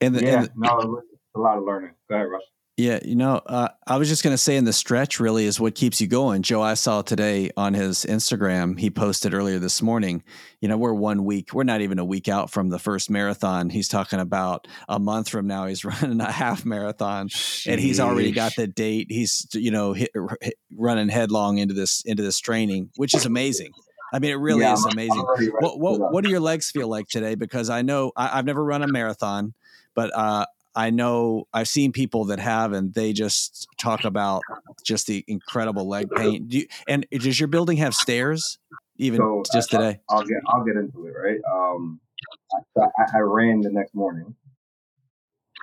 and 0.00 0.14
the, 0.14 0.22
Yeah, 0.22 0.38
and 0.38 0.46
the- 0.46 0.52
no, 0.56 0.78
it 0.98 1.04
a 1.34 1.40
lot 1.40 1.58
of 1.58 1.64
learning. 1.64 1.92
Go 2.08 2.16
ahead, 2.16 2.26
Rush. 2.28 2.42
Yeah, 2.76 2.98
you 3.04 3.14
know, 3.14 3.42
uh, 3.44 3.68
I 3.86 3.98
was 3.98 4.08
just 4.08 4.22
going 4.22 4.32
to 4.32 4.38
say, 4.38 4.56
in 4.56 4.64
the 4.64 4.72
stretch 4.72 5.20
really 5.20 5.44
is 5.44 5.60
what 5.60 5.74
keeps 5.74 6.00
you 6.00 6.06
going. 6.06 6.40
Joe, 6.40 6.62
I 6.62 6.74
saw 6.74 7.02
today 7.02 7.50
on 7.54 7.74
his 7.74 8.06
Instagram, 8.06 8.78
he 8.78 8.88
posted 8.90 9.34
earlier 9.34 9.58
this 9.58 9.82
morning. 9.82 10.22
You 10.62 10.68
know, 10.68 10.78
we're 10.78 10.94
one 10.94 11.26
week, 11.26 11.52
we're 11.52 11.64
not 11.64 11.82
even 11.82 11.98
a 11.98 12.04
week 12.06 12.26
out 12.26 12.50
from 12.50 12.70
the 12.70 12.78
first 12.78 13.10
marathon. 13.10 13.68
He's 13.68 13.86
talking 13.88 14.18
about 14.18 14.66
a 14.88 14.98
month 14.98 15.28
from 15.28 15.46
now, 15.46 15.66
he's 15.66 15.84
running 16.02 16.22
a 16.22 16.32
half 16.32 16.64
marathon, 16.64 17.28
and 17.66 17.78
he's 17.78 18.00
already 18.00 18.32
got 18.32 18.56
the 18.56 18.66
date. 18.66 19.08
He's 19.10 19.46
you 19.52 19.70
know 19.70 19.92
hit, 19.92 20.10
hit- 20.40 20.54
running 20.74 21.10
headlong 21.10 21.58
into 21.58 21.74
this 21.74 22.02
into 22.06 22.22
this 22.22 22.38
training, 22.40 22.90
which 22.96 23.14
is 23.14 23.26
amazing. 23.26 23.72
I 24.12 24.18
mean, 24.18 24.30
it 24.30 24.34
really 24.34 24.62
Yeah, 24.62 24.74
is 24.74 24.86
amazing. 24.86 25.24
What 25.60 25.78
what 25.78 26.12
what 26.12 26.24
do 26.24 26.30
your 26.30 26.40
legs 26.40 26.70
feel 26.70 26.88
like 26.88 27.08
today? 27.08 27.34
Because 27.34 27.70
I 27.70 27.82
know 27.82 28.12
I, 28.16 28.38
I've 28.38 28.44
never 28.44 28.64
run 28.64 28.82
a 28.82 28.88
marathon, 28.88 29.54
but 29.94 30.10
uh, 30.16 30.46
I 30.74 30.90
know 30.90 31.46
I've 31.52 31.68
seen 31.68 31.92
people 31.92 32.26
that 32.26 32.40
have, 32.40 32.72
and 32.72 32.94
they 32.94 33.12
just 33.12 33.68
talk 33.78 34.04
about 34.04 34.42
just 34.84 35.06
the 35.06 35.24
incredible 35.26 35.88
leg 35.88 36.10
pain. 36.16 36.46
Do 36.48 36.58
you, 36.58 36.66
and 36.88 37.06
does 37.10 37.38
your 37.38 37.48
building 37.48 37.76
have 37.78 37.94
stairs? 37.94 38.58
Even 38.96 39.18
So, 39.18 39.42
just 39.52 39.70
today. 39.70 40.00
I'll 40.08 40.24
get 40.24 40.38
I'll 40.46 40.64
get 40.64 40.76
into 40.76 41.06
it, 41.06 41.14
right? 41.16 41.40
Um, 41.50 42.00
I, 42.76 42.88
I 43.14 43.18
ran 43.20 43.60
the 43.60 43.70
next 43.70 43.94
morning. 43.94 44.34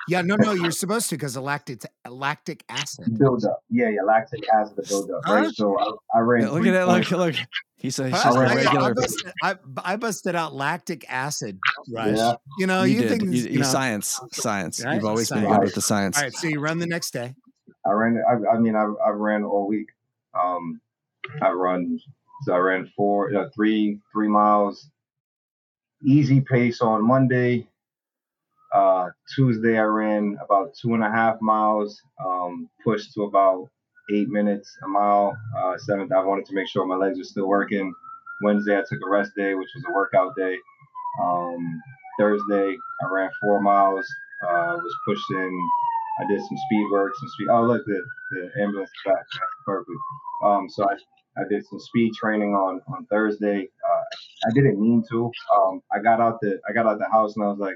Yeah 0.08 0.22
no 0.22 0.36
no 0.36 0.54
you're 0.54 0.72
supposed 0.72 1.10
to 1.10 1.16
because 1.16 1.36
of 1.36 1.44
lactic 1.44 1.82
lactic 2.10 2.64
acid 2.70 3.18
Build 3.18 3.46
up, 3.46 3.62
yeah, 3.70 3.90
yeah, 3.90 4.02
lactic 4.02 4.42
acid 4.54 4.76
to 4.78 4.84
build 4.88 5.12
up, 5.12 5.26
right? 5.28 5.46
Huh? 5.46 5.52
So 5.54 5.80
I, 6.14 6.18
I 6.18 6.22
ran. 6.22 6.44
Yeah, 6.44 6.50
look 6.50 6.66
at 6.66 6.72
that! 6.72 6.88
Look, 6.88 7.12
look. 7.12 7.36
He 7.78 7.92
said 7.92 8.08
he's 8.12 8.22
Huh? 8.22 8.34
just 8.34 8.38
a 8.38 8.40
I- 8.40 8.44
I- 8.44 8.48
I, 8.48 8.52
I 8.52 8.56
regular. 8.56 8.94
busted, 8.96 9.32
I, 9.44 9.56
I 9.84 9.96
busted 9.98 10.36
out 10.36 10.56
lactic 10.56 11.06
acid 11.10 11.60
rush 11.94 12.18
Yeah. 12.18 12.34
you 12.58 12.66
know 12.68 12.84
you, 12.84 13.02
you, 13.02 13.10
think 13.10 13.24
you, 13.24 13.32
you, 13.32 13.50
you 13.50 13.60
know 13.60 13.66
science, 13.66 14.20
science. 14.34 14.84
Right? 14.84 14.96
You've 14.96 15.06
always 15.06 15.30
been 15.30 15.46
good 15.46 15.62
with 15.62 15.76
the 15.76 15.82
science. 15.82 16.18
all 16.18 16.24
right 16.24 16.34
so 16.34 16.48
you 16.48 16.60
run 16.60 16.80
the 16.80 16.88
next 16.88 17.12
day 17.12 17.34
I 17.86 17.92
ran. 17.92 18.22
I, 18.30 18.56
I 18.56 18.60
mean, 18.60 18.76
I, 18.76 18.84
I 19.06 19.10
ran 19.12 19.44
all 19.44 19.66
week. 19.68 19.88
Um, 20.38 20.82
I 21.42 21.52
run. 21.52 22.00
So 22.44 22.54
I 22.54 22.58
ran 22.58 22.92
four, 22.98 23.34
uh, 23.34 23.50
three, 23.56 24.00
three 24.12 24.28
miles, 24.28 24.90
easy 26.04 26.42
pace 26.42 26.82
on 26.82 27.06
Monday. 27.08 27.68
Uh, 28.74 29.10
Tuesday, 29.36 29.78
I 29.78 29.84
ran 29.84 30.38
about 30.44 30.74
two 30.82 30.94
and 30.94 31.04
a 31.04 31.10
half 31.10 31.42
miles, 31.42 32.02
um, 32.24 32.70
pushed 32.84 33.14
to 33.14 33.24
about 33.24 33.70
eight 34.12 34.30
minutes 34.30 34.70
a 34.84 34.88
mile. 34.88 35.36
Uh, 35.58 35.78
seventh, 35.78 36.12
I 36.12 36.24
wanted 36.24 36.46
to 36.48 36.56
make 36.56 36.68
sure 36.68 36.86
my 36.86 36.96
legs 36.96 37.18
were 37.18 37.24
still 37.24 37.48
working. 37.48 37.94
Wednesday, 38.44 38.78
I 38.78 38.84
took 38.88 39.00
a 39.06 39.10
rest 39.10 39.32
day, 39.36 39.56
which 39.56 39.70
was 39.76 39.84
a 39.90 39.94
workout 39.94 40.36
day. 40.36 40.58
Um, 41.22 41.82
Thursday, 42.20 42.76
I 43.02 43.06
ran 43.12 43.30
four 43.42 43.62
miles, 43.62 44.06
uh, 44.44 44.78
was 44.78 44.96
pushing. 45.08 45.70
I 46.20 46.28
did 46.28 46.40
some 46.42 46.58
speed 46.66 46.88
work, 46.92 47.14
some 47.20 47.30
speed. 47.30 47.48
Oh, 47.52 47.64
look, 47.64 47.86
the, 47.86 48.04
the 48.32 48.62
ambulance 48.62 48.90
is 48.90 49.12
back. 49.12 49.26
Perfect. 49.66 49.98
Um, 50.44 50.68
so 50.70 50.84
I, 50.84 51.42
I 51.42 51.48
did 51.50 51.66
some 51.68 51.80
speed 51.80 52.14
training 52.14 52.54
on 52.54 52.82
on 52.88 53.06
Thursday. 53.06 53.70
Uh, 53.88 54.04
I 54.50 54.54
didn't 54.54 54.80
mean 54.80 55.04
to. 55.12 55.32
Um, 55.56 55.82
I 55.92 56.00
got 56.00 56.20
out 56.20 56.40
the 56.42 56.60
I 56.68 56.74
got 56.74 56.86
out 56.86 57.00
the 57.00 57.10
house 57.12 57.36
and 57.36 57.46
I 57.46 57.50
was 57.50 57.60
like, 57.60 57.76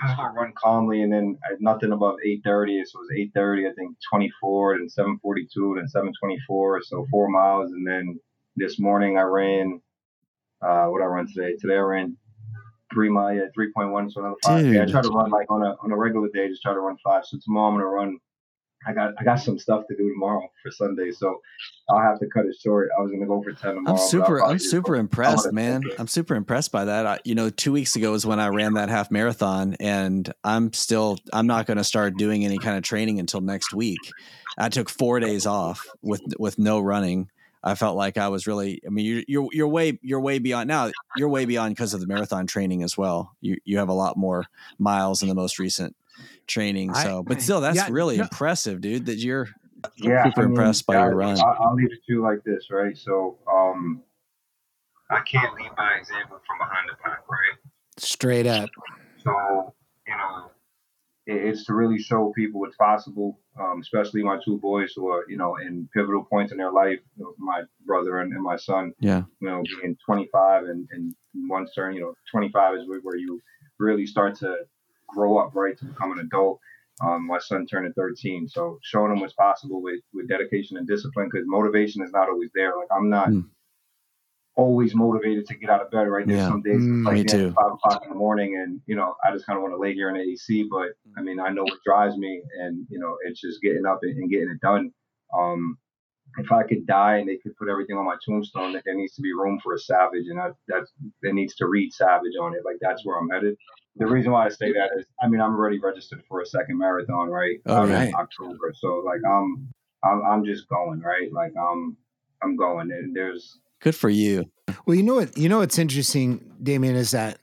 Just 0.00 0.18
run 0.34 0.52
calmly, 0.56 1.02
and 1.02 1.12
then 1.12 1.38
nothing 1.60 1.92
above 1.92 2.16
8:30. 2.24 2.84
So 2.84 2.98
it 2.98 3.02
was 3.02 3.10
8:30, 3.16 3.68
I 3.68 3.72
think 3.74 3.96
24, 4.10 4.78
then 4.78 4.88
7:42, 4.88 5.76
then 5.76 5.88
7:24. 5.88 6.82
So 6.82 7.06
four 7.10 7.28
miles, 7.28 7.72
and 7.72 7.86
then 7.86 8.18
this 8.56 8.78
morning 8.78 9.18
I 9.18 9.22
ran. 9.22 9.80
Uh, 10.62 10.86
what 10.86 11.02
I 11.02 11.06
run 11.06 11.26
today? 11.32 11.56
Today 11.56 11.76
I 11.76 11.80
ran 11.80 12.16
three 12.92 13.08
mile, 13.10 13.34
yeah, 13.34 13.46
3.1, 13.56 14.10
so 14.10 14.20
another 14.20 14.36
five. 14.42 14.64
Yeah, 14.72 14.82
I 14.82 14.86
try 14.86 15.02
to 15.02 15.08
run 15.08 15.30
like 15.30 15.50
on 15.50 15.62
a 15.62 15.76
on 15.82 15.92
a 15.92 15.96
regular 15.96 16.28
day, 16.28 16.48
just 16.48 16.62
try 16.62 16.72
to 16.72 16.80
run 16.80 16.96
five. 17.02 17.24
So 17.24 17.38
tomorrow 17.44 17.68
I'm 17.68 17.74
gonna 17.74 17.86
run 17.86 18.18
I 18.86 18.92
got 18.92 19.14
I 19.18 19.24
got 19.24 19.36
some 19.36 19.58
stuff 19.58 19.86
to 19.88 19.96
do 19.96 20.08
tomorrow 20.08 20.48
for 20.62 20.70
Sunday, 20.70 21.10
so 21.10 21.40
I'll 21.90 22.00
have 22.00 22.20
to 22.20 22.26
cut 22.32 22.46
it 22.46 22.54
short. 22.62 22.88
I 22.96 23.02
was 23.02 23.10
gonna 23.10 23.26
go 23.26 23.42
for 23.42 23.52
ten 23.52 23.74
tomorrow. 23.74 23.96
I'm 23.96 24.08
super 24.08 24.44
I'm 24.44 24.58
super 24.58 24.96
impressed, 24.96 25.52
man. 25.52 25.82
I'm 25.98 26.06
super 26.06 26.36
impressed 26.36 26.70
by 26.70 26.84
that. 26.84 27.06
I, 27.06 27.18
you 27.24 27.34
know, 27.34 27.50
two 27.50 27.72
weeks 27.72 27.96
ago 27.96 28.14
is 28.14 28.24
when 28.24 28.38
I 28.38 28.48
ran 28.48 28.74
that 28.74 28.88
half 28.88 29.10
marathon, 29.10 29.76
and 29.80 30.32
I'm 30.44 30.72
still 30.72 31.18
I'm 31.32 31.46
not 31.46 31.66
going 31.66 31.78
to 31.78 31.84
start 31.84 32.16
doing 32.16 32.44
any 32.44 32.58
kind 32.58 32.76
of 32.76 32.84
training 32.84 33.18
until 33.18 33.40
next 33.40 33.74
week. 33.74 33.98
I 34.58 34.68
took 34.68 34.88
four 34.88 35.20
days 35.20 35.46
off 35.46 35.86
with 36.02 36.22
with 36.38 36.58
no 36.58 36.80
running. 36.80 37.30
I 37.64 37.74
felt 37.74 37.96
like 37.96 38.16
I 38.16 38.28
was 38.28 38.46
really. 38.46 38.80
I 38.86 38.90
mean, 38.90 39.04
you're 39.04 39.22
you're, 39.26 39.48
you're 39.52 39.68
way 39.68 39.98
you're 40.00 40.20
way 40.20 40.38
beyond 40.38 40.68
now. 40.68 40.92
You're 41.16 41.28
way 41.28 41.44
beyond 41.44 41.74
because 41.74 41.92
of 41.92 42.00
the 42.00 42.06
marathon 42.06 42.46
training 42.46 42.84
as 42.84 42.96
well. 42.96 43.32
You 43.40 43.56
you 43.64 43.78
have 43.78 43.88
a 43.88 43.94
lot 43.94 44.16
more 44.16 44.44
miles 44.78 45.22
in 45.22 45.28
the 45.28 45.34
most 45.34 45.58
recent 45.58 45.96
training. 46.46 46.94
So, 46.94 47.20
I, 47.20 47.22
but 47.22 47.42
still, 47.42 47.60
that's 47.60 47.76
yeah, 47.76 47.88
really 47.90 48.16
no. 48.16 48.24
impressive, 48.24 48.80
dude. 48.80 49.06
That 49.06 49.18
you're 49.18 49.48
yeah, 49.96 50.24
super 50.24 50.40
I 50.40 50.44
mean, 50.44 50.50
impressed 50.52 50.86
by 50.86 50.94
your 50.94 51.14
run. 51.14 51.38
I'll, 51.38 51.56
I'll 51.60 51.74
leave 51.74 51.92
it 51.92 52.04
to 52.06 52.12
you 52.12 52.22
like 52.22 52.42
this, 52.44 52.70
right? 52.70 52.96
So, 52.96 53.38
um, 53.52 54.02
I 55.10 55.20
can't 55.20 55.54
lead 55.54 55.70
by 55.76 55.94
example 55.98 56.40
from 56.46 56.58
behind 56.58 56.88
the 56.90 56.96
pack, 57.02 57.20
right? 57.28 57.58
Straight 57.98 58.46
up. 58.46 58.68
So, 59.22 59.74
you 60.06 60.16
know, 60.16 60.50
it's 61.26 61.64
to 61.66 61.74
really 61.74 61.98
show 61.98 62.32
people 62.36 62.60
what's 62.60 62.76
possible, 62.76 63.40
um, 63.60 63.80
especially 63.80 64.22
my 64.22 64.38
two 64.44 64.58
boys 64.58 64.92
who 64.94 65.08
are, 65.08 65.24
you 65.28 65.36
know, 65.36 65.56
in 65.56 65.88
pivotal 65.94 66.24
points 66.24 66.52
in 66.52 66.58
their 66.58 66.72
life. 66.72 66.98
You 67.16 67.24
know, 67.24 67.34
my 67.38 67.62
brother 67.84 68.20
and, 68.20 68.32
and, 68.32 68.42
my 68.42 68.56
son. 68.56 68.92
Yeah. 69.00 69.22
You 69.40 69.48
know, 69.48 69.62
being 69.80 69.96
25 70.04 70.64
and, 70.64 70.88
and 70.92 71.14
one 71.48 71.66
turn, 71.74 71.94
you 71.94 72.00
know, 72.00 72.14
25 72.30 72.76
is 72.76 72.82
where 73.02 73.16
you 73.16 73.40
really 73.78 74.06
start 74.06 74.36
to 74.36 74.56
grow 75.08 75.38
up, 75.38 75.54
right, 75.54 75.76
to 75.78 75.84
become 75.84 76.12
an 76.12 76.20
adult. 76.20 76.60
Um, 77.02 77.26
my 77.26 77.38
son 77.38 77.66
turned 77.66 77.92
13, 77.94 78.48
so 78.48 78.78
showing 78.82 79.12
him 79.12 79.20
what's 79.20 79.34
possible 79.34 79.82
with, 79.82 80.00
with 80.14 80.28
dedication 80.28 80.78
and 80.78 80.86
discipline, 80.86 81.28
because 81.30 81.46
motivation 81.46 82.02
is 82.02 82.10
not 82.10 82.28
always 82.28 82.50
there. 82.54 82.76
Like 82.76 82.88
I'm 82.96 83.10
not 83.10 83.28
mm. 83.28 83.44
always 84.56 84.94
motivated 84.94 85.46
to 85.46 85.56
get 85.56 85.68
out 85.68 85.82
of 85.82 85.90
bed. 85.90 86.04
Right, 86.04 86.26
there's 86.26 86.40
yeah. 86.40 86.48
some 86.48 86.62
days 86.62 86.80
mm, 86.80 87.04
like 87.04 87.30
yeah, 87.30 87.50
five 87.50 87.72
o'clock 87.72 88.02
in 88.04 88.08
the 88.08 88.16
morning, 88.16 88.56
and 88.56 88.80
you 88.86 88.96
know 88.96 89.14
I 89.22 89.30
just 89.30 89.44
kind 89.44 89.58
of 89.58 89.62
want 89.62 89.74
to 89.74 89.78
lay 89.78 89.92
here 89.92 90.08
in 90.08 90.14
the 90.14 90.22
AC. 90.22 90.68
But 90.70 90.92
I 91.18 91.20
mean, 91.20 91.38
I 91.38 91.50
know 91.50 91.64
what 91.64 91.78
drives 91.84 92.16
me, 92.16 92.40
and 92.60 92.86
you 92.88 92.98
know 92.98 93.18
it's 93.26 93.42
just 93.42 93.60
getting 93.60 93.84
up 93.84 93.98
and, 94.00 94.16
and 94.16 94.30
getting 94.30 94.48
it 94.48 94.60
done. 94.60 94.90
Um, 95.36 95.76
if 96.38 96.52
I 96.52 96.62
could 96.62 96.86
die 96.86 97.16
and 97.16 97.28
they 97.28 97.36
could 97.36 97.56
put 97.56 97.68
everything 97.68 97.96
on 97.96 98.04
my 98.04 98.16
tombstone, 98.24 98.72
that 98.74 98.82
there 98.84 98.94
needs 98.94 99.14
to 99.14 99.22
be 99.22 99.32
room 99.32 99.58
for 99.62 99.74
a 99.74 99.78
savage, 99.78 100.26
and 100.28 100.38
that 100.38 100.54
that's 100.68 100.92
there 101.22 101.32
needs 101.32 101.54
to 101.56 101.66
read 101.66 101.92
savage 101.92 102.32
on 102.40 102.54
it. 102.54 102.60
Like 102.64 102.76
that's 102.80 103.04
where 103.04 103.18
I'm 103.18 103.28
headed 103.28 103.56
the 103.98 104.06
reason 104.06 104.32
why 104.32 104.46
I 104.46 104.48
say 104.48 104.72
that 104.72 104.90
is, 104.98 105.06
I 105.22 105.28
mean, 105.28 105.40
I'm 105.40 105.54
already 105.54 105.78
registered 105.78 106.22
for 106.28 106.40
a 106.40 106.46
second 106.46 106.78
marathon, 106.78 107.28
right? 107.28 107.58
All 107.66 107.84
um, 107.84 107.90
right. 107.90 108.12
October. 108.14 108.72
So 108.76 109.02
like, 109.04 109.20
I'm, 109.26 109.72
I'm, 110.04 110.22
I'm 110.22 110.44
just 110.44 110.68
going, 110.68 111.00
right? 111.00 111.32
Like, 111.32 111.52
I'm, 111.58 111.96
I'm 112.42 112.56
going. 112.56 112.90
And 112.90 113.16
there's 113.16 113.58
good 113.80 113.94
for 113.94 114.10
you. 114.10 114.44
Well, 114.84 114.96
you 114.96 115.02
know 115.02 115.14
what? 115.14 115.36
You 115.36 115.48
know 115.48 115.58
what's 115.58 115.78
interesting, 115.78 116.52
Damien, 116.62 116.96
is 116.96 117.12
that 117.12 117.38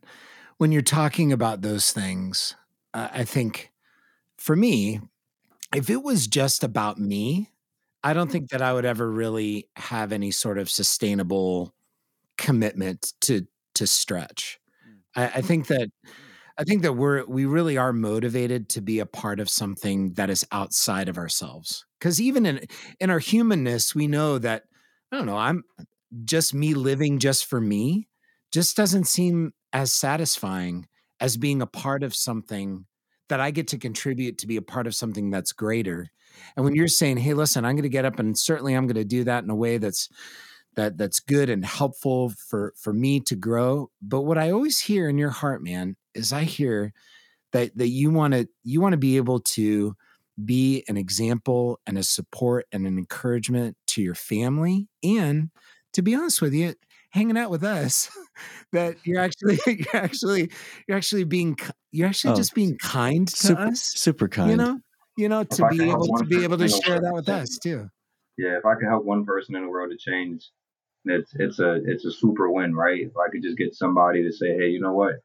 when 0.58 0.72
you're 0.72 0.82
talking 0.82 1.32
about 1.32 1.62
those 1.62 1.92
things, 1.92 2.56
uh, 2.94 3.10
I 3.12 3.24
think 3.24 3.72
for 4.38 4.56
me, 4.56 5.02
if 5.76 5.90
it 5.90 6.04
was 6.04 6.28
just 6.28 6.64
about 6.64 7.00
me, 7.00 7.50
I 8.04 8.14
don't 8.14 8.32
think 8.32 8.50
that 8.50 8.62
I 8.62 8.74
would 8.74 8.86
ever 8.86 9.10
really 9.10 9.70
have 9.76 10.12
any 10.12 10.32
sort 10.32 10.58
of 10.58 10.70
sustainable 10.70 11.74
commitment 12.38 13.14
to 13.22 13.48
to 13.76 13.88
stretch. 13.88 14.60
Mm. 14.88 14.98
I, 15.16 15.38
I 15.38 15.42
think 15.42 15.68
that 15.68 15.88
mm. 15.88 16.10
I 16.58 16.64
think 16.64 16.84
that 16.84 16.94
we're 16.94 17.26
we 17.26 17.46
really 17.46 17.78
are 17.78 17.94
motivated 17.94 18.70
to 18.70 18.82
be 18.82 19.00
a 19.00 19.06
part 19.06 19.40
of 19.40 19.50
something 19.50 20.14
that 20.14 20.30
is 20.30 20.46
outside 20.52 21.10
of 21.10 21.18
ourselves. 21.18 21.86
Because 22.00 22.22
even 22.22 22.46
in 22.46 22.66
in 23.00 23.10
our 23.10 23.20
humanness, 23.20 23.96
we 23.96 24.08
know 24.08 24.38
that 24.38 24.64
I 25.12 25.18
don't 25.18 25.26
know. 25.26 25.38
I'm 25.38 25.64
just 26.26 26.54
me 26.54 26.74
living 26.74 27.20
just 27.20 27.46
for 27.46 27.60
me 27.60 28.08
just 28.52 28.78
doesn't 28.78 29.06
seem 29.06 29.52
as 29.72 29.92
satisfying 29.92 30.88
as 31.20 31.38
being 31.38 31.62
a 31.62 31.68
part 31.68 32.04
of 32.04 32.14
something 32.14 32.86
that 33.30 33.40
I 33.40 33.52
get 33.52 33.68
to 33.70 33.78
contribute 33.78 34.38
to 34.40 34.48
be 34.48 34.58
a 34.58 34.62
part 34.62 34.88
of 34.88 34.96
something 34.96 35.30
that's 35.30 35.52
greater. 35.52 36.12
And 36.56 36.64
when 36.64 36.74
mm-hmm. 36.74 36.80
you're 36.80 36.88
saying, 36.88 37.18
"Hey, 37.18 37.34
listen, 37.34 37.66
I'm 37.66 37.76
going 37.76 37.84
to 37.84 37.90
get 37.90 38.06
up 38.06 38.20
and 38.20 38.38
certainly 38.38 38.74
I'm 38.74 38.88
going 38.88 38.96
to 38.96 39.06
do 39.06 39.24
that 39.24 39.44
in 39.44 39.50
a 39.50 39.56
way 39.56 39.78
that's 39.78 40.10
that 40.76 40.98
that's 40.98 41.20
good 41.20 41.50
and 41.50 41.64
helpful 41.64 42.34
for 42.50 42.74
for 42.78 42.94
me 42.94 43.20
to 43.22 43.36
grow." 43.36 43.90
But 44.02 44.22
what 44.22 44.38
I 44.38 44.52
always 44.52 44.80
hear 44.80 45.10
in 45.10 45.18
your 45.18 45.30
heart, 45.30 45.64
man, 45.64 45.96
is 46.14 46.34
I 46.34 46.44
hear 46.44 46.94
that 47.52 47.78
that 47.78 47.90
you 47.90 48.12
want 48.12 48.34
to 48.34 48.48
you 48.64 48.82
want 48.82 48.94
to 48.94 48.98
be 48.98 49.18
able 49.18 49.40
to 49.40 49.96
be 50.44 50.84
an 50.88 50.98
example 50.98 51.80
and 51.86 51.98
a 51.98 52.04
support 52.04 52.66
and 52.72 52.88
an 52.88 52.98
encouragement 52.98 53.78
to 53.86 54.02
your 54.02 54.16
family 54.16 54.88
and 55.04 55.52
to 55.94 56.02
be 56.02 56.16
honest 56.16 56.42
with 56.42 56.54
you 56.54 56.74
hanging 57.14 57.38
out 57.38 57.52
with 57.52 57.64
us 57.64 58.10
that 58.74 58.98
you're 59.06 59.22
actually 59.22 59.60
you're 59.68 60.04
actually 60.04 60.52
you're 60.88 60.98
actually 60.98 61.24
being 61.24 61.56
you're 61.92 62.08
actually 62.08 62.34
oh, 62.34 62.36
just 62.36 62.56
being 62.56 62.78
kind 62.78 63.28
to 63.28 63.36
super, 63.36 63.62
us 63.62 63.82
super 63.82 64.28
kind. 64.28 64.52
you 64.52 64.58
know? 64.58 64.80
You 65.16 65.30
know 65.30 65.44
to 65.44 65.68
be 65.70 65.84
able 65.84 66.08
to 66.18 66.26
be 66.26 66.44
able 66.44 66.58
to 66.58 66.68
share 66.68 67.00
that 67.00 67.14
with 67.14 67.30
us 67.30 67.60
too. 67.62 67.88
Yeah 68.38 68.58
if 68.58 68.66
i 68.66 68.74
can 68.74 68.90
help 68.90 69.06
one 69.06 69.26
person 69.26 69.56
in 69.56 69.62
the 69.62 69.70
world 69.70 69.92
to 69.92 69.98
change 69.98 70.50
it's 71.06 71.32
it's 71.36 71.60
a 71.60 71.82
it's 71.86 72.06
a 72.06 72.12
super 72.12 72.50
win 72.50 72.76
right? 72.76 73.02
If 73.02 73.12
i 73.16 73.30
could 73.32 73.44
just 73.44 73.58
get 73.58 73.76
somebody 73.76 74.24
to 74.24 74.32
say 74.32 74.58
hey 74.58 74.70
you 74.70 74.82
know 74.82 74.94
what? 74.94 75.16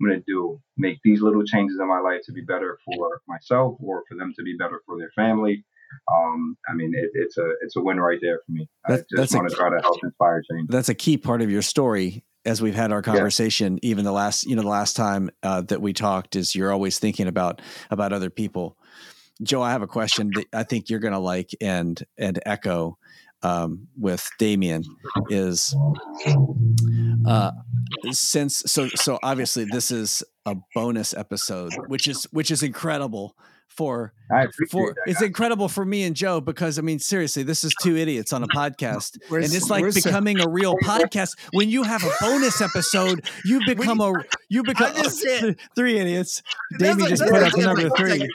I'm 0.00 0.08
going 0.08 0.18
to 0.18 0.24
do 0.26 0.60
make 0.76 0.98
these 1.04 1.20
little 1.20 1.44
changes 1.44 1.78
in 1.80 1.88
my 1.88 2.00
life 2.00 2.22
to 2.24 2.32
be 2.32 2.40
better 2.40 2.78
for 2.84 3.20
myself 3.28 3.76
or 3.80 4.02
for 4.08 4.16
them 4.16 4.32
to 4.36 4.42
be 4.42 4.56
better 4.56 4.80
for 4.86 4.98
their 4.98 5.12
family. 5.14 5.64
Um, 6.12 6.56
I 6.68 6.74
mean, 6.74 6.92
it, 6.94 7.10
it's 7.14 7.38
a 7.38 7.52
it's 7.62 7.76
a 7.76 7.80
win 7.80 7.98
right 7.98 8.18
there 8.20 8.40
for 8.44 8.52
me. 8.52 8.68
That, 8.88 9.06
I 9.16 9.22
just 9.22 9.34
want 9.34 9.48
to 9.48 9.56
try 9.56 9.70
to 9.70 9.80
help 9.80 10.02
inspire 10.02 10.42
change. 10.50 10.68
That's 10.68 10.88
a 10.88 10.94
key 10.94 11.16
part 11.16 11.42
of 11.42 11.50
your 11.50 11.62
story 11.62 12.24
as 12.44 12.60
we've 12.60 12.74
had 12.74 12.92
our 12.92 13.02
conversation. 13.02 13.78
Yeah. 13.82 13.90
Even 13.90 14.04
the 14.04 14.12
last 14.12 14.46
you 14.46 14.56
know 14.56 14.62
the 14.62 14.68
last 14.68 14.96
time 14.96 15.30
uh, 15.42 15.62
that 15.62 15.80
we 15.80 15.92
talked 15.92 16.36
is 16.36 16.54
you're 16.54 16.72
always 16.72 16.98
thinking 16.98 17.26
about 17.26 17.60
about 17.90 18.12
other 18.12 18.30
people. 18.30 18.76
Joe, 19.42 19.62
I 19.62 19.72
have 19.72 19.82
a 19.82 19.88
question 19.88 20.30
that 20.34 20.46
I 20.52 20.62
think 20.62 20.88
you're 20.88 21.00
going 21.00 21.12
to 21.12 21.18
like 21.18 21.50
and 21.60 22.00
and 22.18 22.40
echo 22.46 22.98
um, 23.42 23.88
with 23.98 24.28
Damien 24.38 24.84
is 25.28 25.76
uh, 27.26 27.50
since 28.10 28.62
so 28.66 28.88
so 28.88 29.18
obviously 29.22 29.64
this 29.64 29.90
is 29.90 30.24
a 30.46 30.56
bonus 30.74 31.14
episode, 31.14 31.72
which 31.88 32.08
is 32.08 32.24
which 32.30 32.50
is 32.50 32.62
incredible 32.62 33.36
for 33.76 34.12
for 34.70 34.94
it's 35.06 35.20
incredible 35.20 35.68
for 35.68 35.84
me 35.84 36.04
and 36.04 36.16
Joe 36.16 36.40
because 36.40 36.78
I 36.78 36.82
mean 36.82 36.98
seriously 36.98 37.42
this 37.42 37.64
is 37.64 37.74
two 37.82 37.96
idiots 37.96 38.32
on 38.32 38.42
a 38.42 38.46
podcast 38.54 39.18
and 39.30 39.44
it's 39.44 39.68
like 39.68 39.92
becoming 39.92 40.40
a 40.40 40.48
real 40.48 40.76
podcast. 40.82 41.36
When 41.52 41.68
you 41.68 41.82
have 41.82 42.02
a 42.02 42.10
bonus 42.20 42.60
episode 42.60 43.28
you 43.44 43.60
become 43.66 44.00
a 44.00 44.12
you 44.48 44.62
become 44.62 44.94
three 45.74 45.98
idiots. 45.98 46.42
Damien 46.78 47.08
just 47.08 47.22
put 47.22 47.42
up 47.42 47.56
number 47.56 47.90
three. 47.90 48.28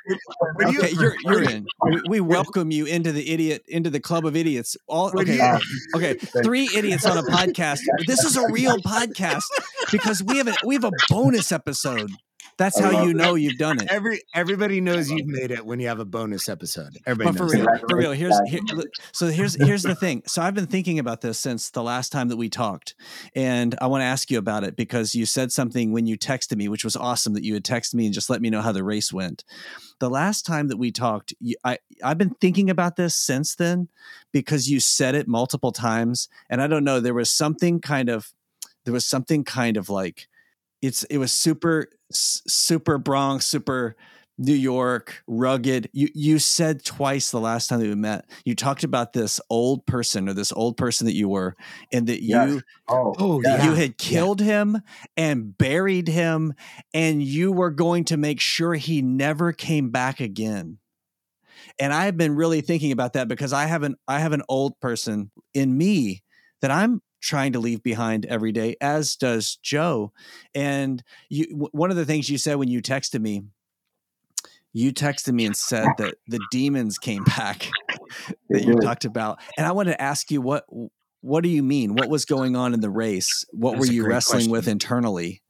okay 0.66 0.92
you're 0.92 1.16
you're 1.24 1.44
in. 1.44 1.66
We, 1.84 2.02
we, 2.10 2.20
welcome 2.20 2.72
you 2.72 2.86
into 2.86 3.12
the 3.12 3.32
idiot 3.32 3.64
into 3.68 3.90
the 3.90 4.00
club 4.00 4.26
of 4.26 4.36
idiots. 4.36 4.78
All 4.88 5.12
okay 5.20 5.58
okay 5.96 6.14
three 6.44 6.70
idiots 6.76 7.06
on 7.06 7.18
a 7.18 7.24
podcast. 7.24 7.80
This 8.06 8.24
is 8.24 8.36
a 8.36 8.52
real 8.52 8.78
podcast 8.80 9.44
because 9.92 10.22
we 10.22 10.38
have 10.38 10.48
a 10.48 10.56
we 10.66 10.76
have 10.76 10.84
a 10.84 10.92
bonus 11.10 11.52
episode 11.52 12.12
That's 12.60 12.78
I 12.80 12.92
how 12.94 13.04
you 13.06 13.12
it. 13.12 13.16
know 13.16 13.36
you've 13.36 13.58
done 13.58 13.82
it. 13.82 13.90
Every 13.90 14.22
everybody 14.36 14.82
knows 14.82 15.10
you've 15.10 15.26
made 15.28 15.50
it 15.50 15.66
when 15.66 15.80
you 15.80 15.88
have 15.88 16.02
a 16.02 16.06
bonus 16.06 16.50
episode. 16.50 16.98
Everybody 17.06 17.38
But 17.38 17.38
for 17.38 17.44
knows. 17.46 17.56
real, 17.56 17.66
that. 17.66 17.90
for 17.90 17.98
real, 17.98 18.12
here's 18.12 18.38
here, 18.48 18.60
so 19.14 19.28
here's 19.28 19.56
here's 19.56 19.84
the 19.84 19.96
thing. 19.96 20.24
So 20.28 20.42
I've 20.42 20.54
been 20.54 20.68
thinking 20.68 21.00
about 21.00 21.22
this 21.22 21.40
since 21.40 21.70
the 21.70 21.82
last 21.82 22.12
time 22.12 22.28
that 22.28 22.36
we 22.36 22.50
talked, 22.50 22.96
and 23.34 23.76
I 23.82 23.88
want 23.88 24.02
to 24.02 24.06
ask 24.06 24.30
you 24.30 24.38
about 24.38 24.66
it 24.66 24.76
because 24.76 25.16
you 25.16 25.26
said 25.26 25.54
something 25.54 25.94
when 25.94 26.06
you 26.06 26.18
texted 26.18 26.58
me, 26.58 26.68
which 26.68 26.84
was 26.84 26.98
awesome 26.98 27.34
that 27.34 27.46
you 27.46 27.54
had 27.54 27.64
texted 27.64 27.94
me 27.94 28.04
and 28.06 28.14
just 28.14 28.30
let 28.30 28.42
me 28.42 28.50
know 28.50 28.62
how 28.62 28.74
the 28.74 28.84
race 28.84 29.14
went. 29.14 29.46
The 30.00 30.10
last 30.10 30.46
time 30.46 30.68
that 30.68 30.78
we 30.78 30.92
talked, 30.92 31.34
I 31.64 31.78
I've 32.04 32.18
been 32.18 32.36
thinking 32.42 32.70
about 32.70 32.98
this 32.98 33.16
since 33.16 33.56
then 33.56 33.88
because 34.34 34.70
you 34.70 34.82
said 34.82 35.16
it 35.16 35.30
multiple 35.30 35.72
times, 35.72 36.28
and 36.50 36.62
I 36.62 36.68
don't 36.68 36.84
know. 36.84 37.00
There 37.00 37.14
was 37.14 37.32
something 37.32 37.80
kind 37.80 38.10
of 38.10 38.34
there 38.84 38.94
was 38.94 39.06
something 39.06 39.46
kind 39.46 39.78
of 39.78 39.90
like 39.90 40.28
it's 40.82 41.04
it 41.06 41.18
was 41.18 41.32
super 41.32 41.88
super 42.12 42.98
Bronx, 42.98 43.46
super 43.46 43.96
New 44.38 44.54
York, 44.54 45.22
rugged. 45.28 45.90
You 45.92 46.08
you 46.14 46.40
said 46.40 46.86
twice 46.86 47.30
the 47.32 47.42
last 47.42 47.68
time 47.68 47.80
that 47.82 47.88
we 47.88 47.96
met. 47.96 48.30
You 48.46 48.56
talked 48.56 48.84
about 48.84 49.14
this 49.14 49.42
old 49.50 49.86
person 49.86 50.30
or 50.30 50.34
this 50.34 50.54
old 50.54 50.78
person 50.78 51.06
that 51.08 51.16
you 51.16 51.28
were, 51.28 51.56
and 51.92 52.08
that 52.08 52.24
Yes. 52.24 52.50
you 52.50 52.62
Oh, 52.88 53.14
Oh, 53.20 53.42
yeah. 53.42 53.66
you 53.66 53.74
had 53.74 53.98
killed 53.98 54.40
him 54.40 54.82
and 55.18 55.58
buried 55.58 56.08
him, 56.08 56.54
and 56.94 57.22
you 57.22 57.52
were 57.52 57.72
going 57.72 58.06
to 58.06 58.18
make 58.18 58.40
sure 58.40 58.76
he 58.76 59.02
never 59.02 59.52
came 59.52 59.90
back 59.90 60.20
again. 60.22 60.78
And 61.80 61.94
I've 61.94 62.18
been 62.18 62.36
really 62.36 62.62
thinking 62.62 62.92
about 62.92 63.14
that 63.14 63.28
because 63.28 63.54
I 63.54 63.66
have 63.66 63.84
an 63.84 63.96
I 64.08 64.20
have 64.20 64.34
an 64.34 64.44
old 64.50 64.80
person 64.80 65.32
in 65.54 65.78
me 65.78 66.24
that 66.62 66.72
I'm 66.72 67.02
trying 67.22 67.54
to 67.54 67.60
leave 67.60 67.84
behind 67.84 68.26
every 68.26 68.52
day, 68.52 68.76
as 68.82 69.16
does 69.16 69.58
Joe. 69.58 70.14
And 70.56 71.04
you, 71.30 71.48
w- 71.48 71.70
one 71.72 71.92
of 71.92 71.98
the 71.98 72.06
things 72.06 72.30
you 72.30 72.38
said 72.38 72.56
when 72.56 72.70
you 72.70 72.82
texted 72.82 73.22
me, 73.22 73.44
you 74.74 74.94
texted 74.94 75.34
me 75.34 75.46
and 75.46 75.56
said 75.56 75.98
that 75.98 76.16
the 76.28 76.40
demons 76.52 76.98
came 76.98 77.24
back 77.24 77.70
that 78.50 78.64
you 78.64 78.76
talked 78.80 79.06
about. 79.06 79.40
And 79.58 79.66
I 79.66 79.72
wanted 79.72 79.92
to 79.92 80.02
ask 80.02 80.32
you 80.32 80.42
what 80.42 80.66
what 81.22 81.44
do 81.44 81.50
you 81.50 81.64
mean? 81.64 81.96
What 81.96 82.10
was 82.10 82.26
going 82.26 82.56
on 82.56 82.74
in 82.74 82.80
the 82.80 82.90
race? 82.90 83.46
What 83.52 83.74
That's 83.74 83.88
were 83.88 83.94
you 83.94 84.06
wrestling 84.06 84.50
with 84.50 84.68
internally? 84.68 85.42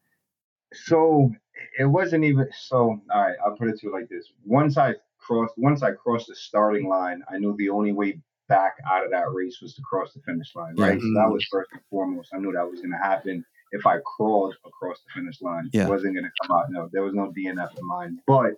So 0.74 1.32
it 1.78 1.86
wasn't 1.86 2.24
even 2.24 2.48
so. 2.58 3.02
All 3.14 3.22
right, 3.22 3.36
I'll 3.46 3.56
put 3.56 3.68
it 3.68 3.80
to 3.80 3.88
you 3.88 3.94
like 3.94 4.10
this: 4.10 4.32
once 4.46 4.78
I 4.78 4.96
crossed, 5.18 5.54
once 5.58 5.84
I 5.84 5.92
crossed 5.92 6.28
the 6.28 6.36
starting 6.36 6.88
line, 6.88 7.22
I 7.32 7.38
knew 7.38 7.56
the 7.58 7.70
only 7.70 7.92
way 7.92 8.20
back 8.50 8.76
out 8.92 9.06
of 9.06 9.12
that 9.12 9.32
race 9.32 9.60
was 9.62 9.74
to 9.76 9.82
cross 9.82 10.14
the 10.14 10.22
finish 10.22 10.54
line. 10.56 10.76
Right, 10.76 11.00
so 11.00 11.08
that 11.16 11.30
was 11.32 11.46
first 11.50 11.70
and 11.72 11.82
foremost. 11.90 12.32
I 12.34 12.40
knew 12.40 12.52
that 12.52 12.70
was 12.70 12.82
going 12.82 12.92
to 12.92 12.98
happen 12.98 13.46
if 13.72 13.86
I 13.86 14.00
crawled 14.06 14.56
across 14.66 14.98
the 14.98 15.22
finish 15.22 15.42
line. 15.42 15.70
Yeah. 15.72 15.86
It 15.86 15.90
wasn't 15.90 16.16
going 16.16 16.26
to 16.26 16.32
come 16.42 16.58
out. 16.58 16.66
No, 16.70 16.90
there 16.92 17.04
was 17.04 17.14
no 17.14 17.32
DNF 17.32 17.78
in 17.78 17.88
mine, 17.88 18.20
but. 18.28 18.54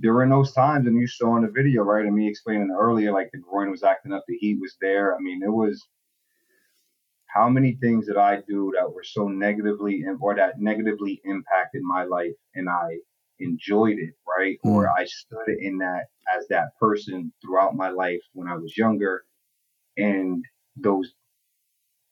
There 0.00 0.12
were 0.12 0.28
those 0.28 0.52
times, 0.52 0.88
and 0.88 0.98
you 0.98 1.06
saw 1.06 1.36
in 1.36 1.44
the 1.44 1.48
video, 1.48 1.82
right? 1.84 2.04
And 2.04 2.16
me 2.16 2.28
explaining 2.28 2.76
earlier, 2.76 3.12
like 3.12 3.30
the 3.30 3.38
groin 3.38 3.70
was 3.70 3.84
acting 3.84 4.12
up, 4.12 4.24
the 4.26 4.36
heat 4.36 4.58
was 4.60 4.74
there. 4.80 5.14
I 5.14 5.20
mean, 5.20 5.40
it 5.40 5.52
was 5.52 5.86
how 7.34 7.48
many 7.48 7.72
things 7.80 8.06
did 8.06 8.16
I 8.16 8.40
do 8.48 8.72
that 8.76 8.92
were 8.92 9.02
so 9.02 9.26
negatively 9.28 10.04
or 10.20 10.36
that 10.36 10.60
negatively 10.60 11.20
impacted 11.24 11.82
my 11.82 12.04
life 12.04 12.34
and 12.54 12.68
I 12.68 12.98
enjoyed 13.38 13.98
it, 13.98 14.14
right? 14.38 14.58
Or 14.62 14.88
I 14.90 15.04
stood 15.04 15.48
in 15.60 15.78
that 15.78 16.04
as 16.36 16.46
that 16.48 16.76
person 16.80 17.32
throughout 17.42 17.74
my 17.74 17.90
life 17.90 18.20
when 18.32 18.48
I 18.48 18.56
was 18.56 18.76
younger 18.76 19.24
and 19.96 20.44
those 20.76 21.12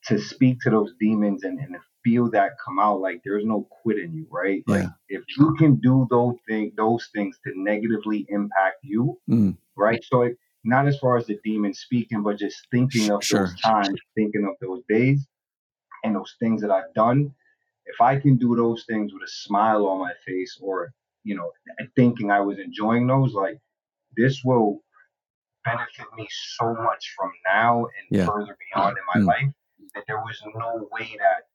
to 0.05 0.19
speak 0.19 0.59
to 0.61 0.69
those 0.69 0.93
demons 0.99 1.43
and, 1.43 1.59
and 1.59 1.75
feel 2.03 2.29
that 2.31 2.51
come 2.63 2.79
out 2.79 2.99
like 2.99 3.21
there's 3.23 3.45
no 3.45 3.67
quit 3.81 3.97
in 3.99 4.13
you, 4.13 4.27
right? 4.29 4.63
Like 4.67 4.89
if 5.07 5.23
you 5.37 5.55
can 5.57 5.75
do 5.77 6.05
those 6.09 6.35
things 6.47 6.73
those 6.75 7.09
things 7.15 7.37
to 7.45 7.53
negatively 7.55 8.25
impact 8.29 8.77
you, 8.83 9.17
Mm. 9.29 9.57
right? 9.77 10.03
So 10.03 10.23
it, 10.23 10.37
not 10.65 10.87
as 10.87 10.97
far 10.99 11.17
as 11.17 11.25
the 11.27 11.39
demon 11.43 11.73
speaking, 11.73 12.23
but 12.23 12.37
just 12.37 12.67
thinking 12.71 13.09
of 13.11 13.23
Sure. 13.23 13.47
those 13.47 13.61
times, 13.61 13.99
thinking 14.15 14.45
of 14.45 14.55
those 14.61 14.83
days 14.89 15.25
and 16.03 16.15
those 16.15 16.35
things 16.39 16.61
that 16.61 16.71
I've 16.71 16.93
done. 16.93 17.33
If 17.85 17.99
I 18.01 18.17
can 18.19 18.37
do 18.37 18.55
those 18.55 18.85
things 18.85 19.13
with 19.13 19.23
a 19.23 19.27
smile 19.27 19.85
on 19.87 19.99
my 19.99 20.13
face 20.25 20.57
or, 20.61 20.93
you 21.23 21.35
know, 21.35 21.51
thinking 21.95 22.31
I 22.31 22.39
was 22.41 22.59
enjoying 22.59 23.07
those, 23.07 23.33
like 23.33 23.59
this 24.17 24.43
will 24.43 24.83
benefit 25.65 26.05
me 26.17 26.27
so 26.57 26.73
much 26.73 27.13
from 27.17 27.31
now 27.45 27.85
and 27.85 28.07
Yeah. 28.19 28.25
further 28.25 28.57
beyond 28.73 28.97
in 28.97 29.03
my 29.15 29.21
Mm. 29.21 29.27
life 29.27 29.53
that 29.95 30.03
there 30.07 30.19
was 30.19 30.41
no 30.55 30.87
way 30.91 31.15
that 31.19 31.47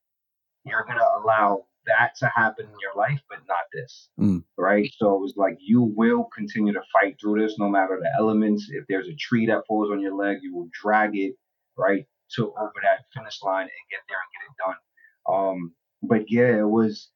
you're 0.65 0.85
going 0.85 0.99
to 0.99 1.17
allow 1.19 1.67
that 1.87 2.15
to 2.17 2.27
happen 2.29 2.67
in 2.67 2.79
your 2.81 2.95
life, 2.95 3.21
but 3.29 3.39
not 3.47 3.65
this. 3.73 4.11
Mm. 4.19 4.45
Right. 4.57 4.91
So 4.97 5.15
it 5.17 5.21
was 5.21 5.37
like, 5.37 5.57
you 5.61 5.83
will 5.83 6.25
continue 6.25 6.73
to 6.73 6.83
fight 6.93 7.19
through 7.21 7.41
this 7.41 7.59
no 7.59 7.69
matter 7.69 7.99
the 8.01 8.11
elements. 8.19 8.69
If 8.71 8.87
there's 8.89 9.09
a 9.09 9.15
tree 9.15 9.47
that 9.47 9.67
falls 9.67 9.91
on 9.91 10.01
your 10.01 10.15
leg, 10.15 10.39
you 10.43 10.55
will 10.55 10.69
drag 10.73 11.17
it 11.17 11.35
right 11.77 12.07
to 12.35 12.53
over 12.55 12.73
that 12.83 13.05
finish 13.15 13.43
line 13.43 13.63
and 13.63 13.71
get 13.91 14.01
there 14.09 14.19
and 14.19 14.33
get 14.35 14.51
it 14.51 14.57
done. 14.67 15.35
Um, 15.35 15.75
but 16.03 16.31
yeah, 16.31 16.59
it 16.59 16.69
was 16.69 17.11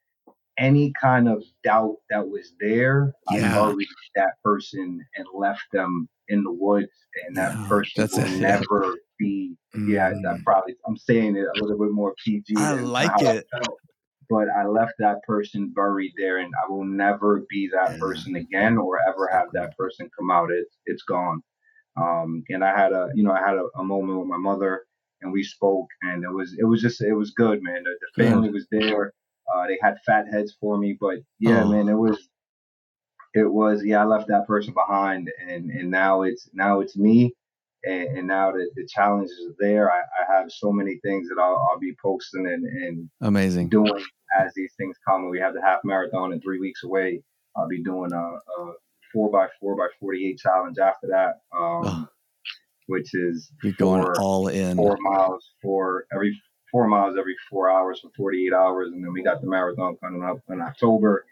any 0.62 0.92
kind 1.00 1.28
of 1.28 1.42
doubt 1.64 1.96
that 2.10 2.26
was 2.26 2.54
there. 2.60 3.12
Yeah. 3.30 3.50
I 3.50 3.54
buried 3.54 3.88
that 4.14 4.34
person 4.44 5.04
and 5.16 5.26
left 5.34 5.64
them 5.72 6.08
in 6.28 6.42
the 6.44 6.52
woods, 6.52 6.92
and 7.26 7.36
that 7.36 7.52
Yeah, 7.52 7.68
person 7.68 7.92
that's 8.02 8.16
will 8.16 8.24
it, 8.24 8.30
yeah. 8.40 8.58
never 8.60 8.98
be. 9.18 9.56
Yeah, 9.74 10.12
Mm. 10.12 10.22
that 10.22 10.40
probably 10.44 10.76
I'm 10.86 10.96
saying 10.96 11.36
it 11.36 11.46
a 11.46 11.60
little 11.62 11.78
bit 11.78 11.90
more 11.92 12.14
PG. 12.24 12.54
I 12.56 12.72
like 12.72 13.20
it. 13.22 13.46
felt, 13.50 13.78
but 14.30 14.48
I 14.50 14.66
left 14.66 14.92
that 15.00 15.22
person 15.24 15.72
buried 15.74 16.12
there, 16.16 16.38
and 16.38 16.52
I 16.64 16.70
will 16.70 16.84
never 16.84 17.44
be 17.50 17.68
that 17.72 17.92
Yeah. 17.92 17.98
person 17.98 18.36
again, 18.36 18.78
or 18.78 19.00
ever 19.08 19.26
have 19.32 19.48
that 19.54 19.76
person 19.76 20.08
come 20.16 20.30
out. 20.30 20.50
It's 20.52 20.78
it's 20.86 21.02
gone. 21.02 21.42
Um, 21.96 22.42
and 22.50 22.64
I 22.64 22.76
had 22.78 22.92
a 22.92 23.10
you 23.14 23.24
know 23.24 23.32
I 23.32 23.40
had 23.40 23.56
a, 23.56 23.66
a 23.76 23.84
moment 23.84 24.18
with 24.20 24.28
my 24.28 24.38
mother, 24.38 24.84
and 25.22 25.32
we 25.32 25.42
spoke, 25.42 25.88
and 26.02 26.22
it 26.24 26.32
was 26.32 26.54
it 26.58 26.64
was 26.64 26.80
just 26.80 27.02
it 27.02 27.14
was 27.14 27.32
good, 27.32 27.62
man. 27.62 27.82
The, 27.82 27.94
the 28.16 28.24
family 28.24 28.50
was 28.50 28.66
there. 28.70 29.12
Uh, 29.54 29.66
they 29.66 29.78
had 29.82 29.96
fat 30.06 30.26
heads 30.32 30.56
for 30.60 30.78
me, 30.78 30.96
but 31.00 31.18
yeah, 31.38 31.62
Oh. 31.64 31.68
man, 31.68 31.88
it 31.88 31.94
was 31.98 32.28
it 33.34 33.50
was 33.50 33.82
yeah. 33.84 34.02
I 34.02 34.04
left 34.04 34.28
that 34.28 34.46
person 34.46 34.74
behind, 34.74 35.30
and 35.48 35.70
and 35.70 35.90
now 35.90 36.22
it's 36.22 36.48
now 36.52 36.80
it's 36.80 36.96
me, 36.96 37.34
and, 37.84 38.18
and 38.18 38.26
now 38.26 38.52
the, 38.52 38.70
the 38.76 38.86
challenges 38.86 39.32
are 39.48 39.54
there. 39.58 39.90
I, 39.90 40.00
I 40.00 40.36
have 40.38 40.50
so 40.52 40.70
many 40.72 40.98
things 41.02 41.28
that 41.28 41.40
I'll, 41.40 41.66
I'll 41.70 41.78
be 41.80 41.94
posting 42.02 42.46
and, 42.46 42.64
and 42.64 43.10
Amazing. 43.22 43.68
doing 43.68 44.04
as 44.38 44.52
these 44.54 44.72
things 44.78 44.96
come. 45.06 45.22
And 45.22 45.30
we 45.30 45.40
have 45.40 45.54
the 45.54 45.62
half 45.62 45.80
marathon 45.84 46.32
in 46.32 46.40
three 46.40 46.58
weeks 46.60 46.84
away. 46.84 47.22
I'll 47.56 47.68
be 47.68 47.82
doing 47.82 48.12
a, 48.12 48.16
a 48.62 48.72
four 49.12 49.30
by 49.30 49.48
four 49.60 49.76
by 49.76 49.88
forty 50.00 50.26
eight 50.28 50.38
challenge 50.38 50.78
after 50.78 51.06
that, 51.08 51.40
um, 51.56 51.82
Oh. 51.86 52.06
which 52.86 53.14
is 53.14 53.50
You're 53.62 53.72
going 53.74 54.02
four, 54.02 54.20
all 54.20 54.48
in. 54.48 54.76
four 54.76 54.96
miles 55.00 55.50
for 55.62 56.04
every 56.14 56.38
four 56.72 56.88
miles 56.88 57.16
every 57.18 57.36
four 57.48 57.70
hours 57.70 58.00
for 58.00 58.10
forty 58.16 58.46
eight 58.46 58.52
hours, 58.52 58.88
and 58.92 59.04
then 59.04 59.12
we 59.12 59.22
got 59.22 59.40
the 59.40 59.46
marathon 59.48 59.96
coming 60.02 60.24
up 60.24 60.38
in 60.48 60.60
October. 60.60 61.24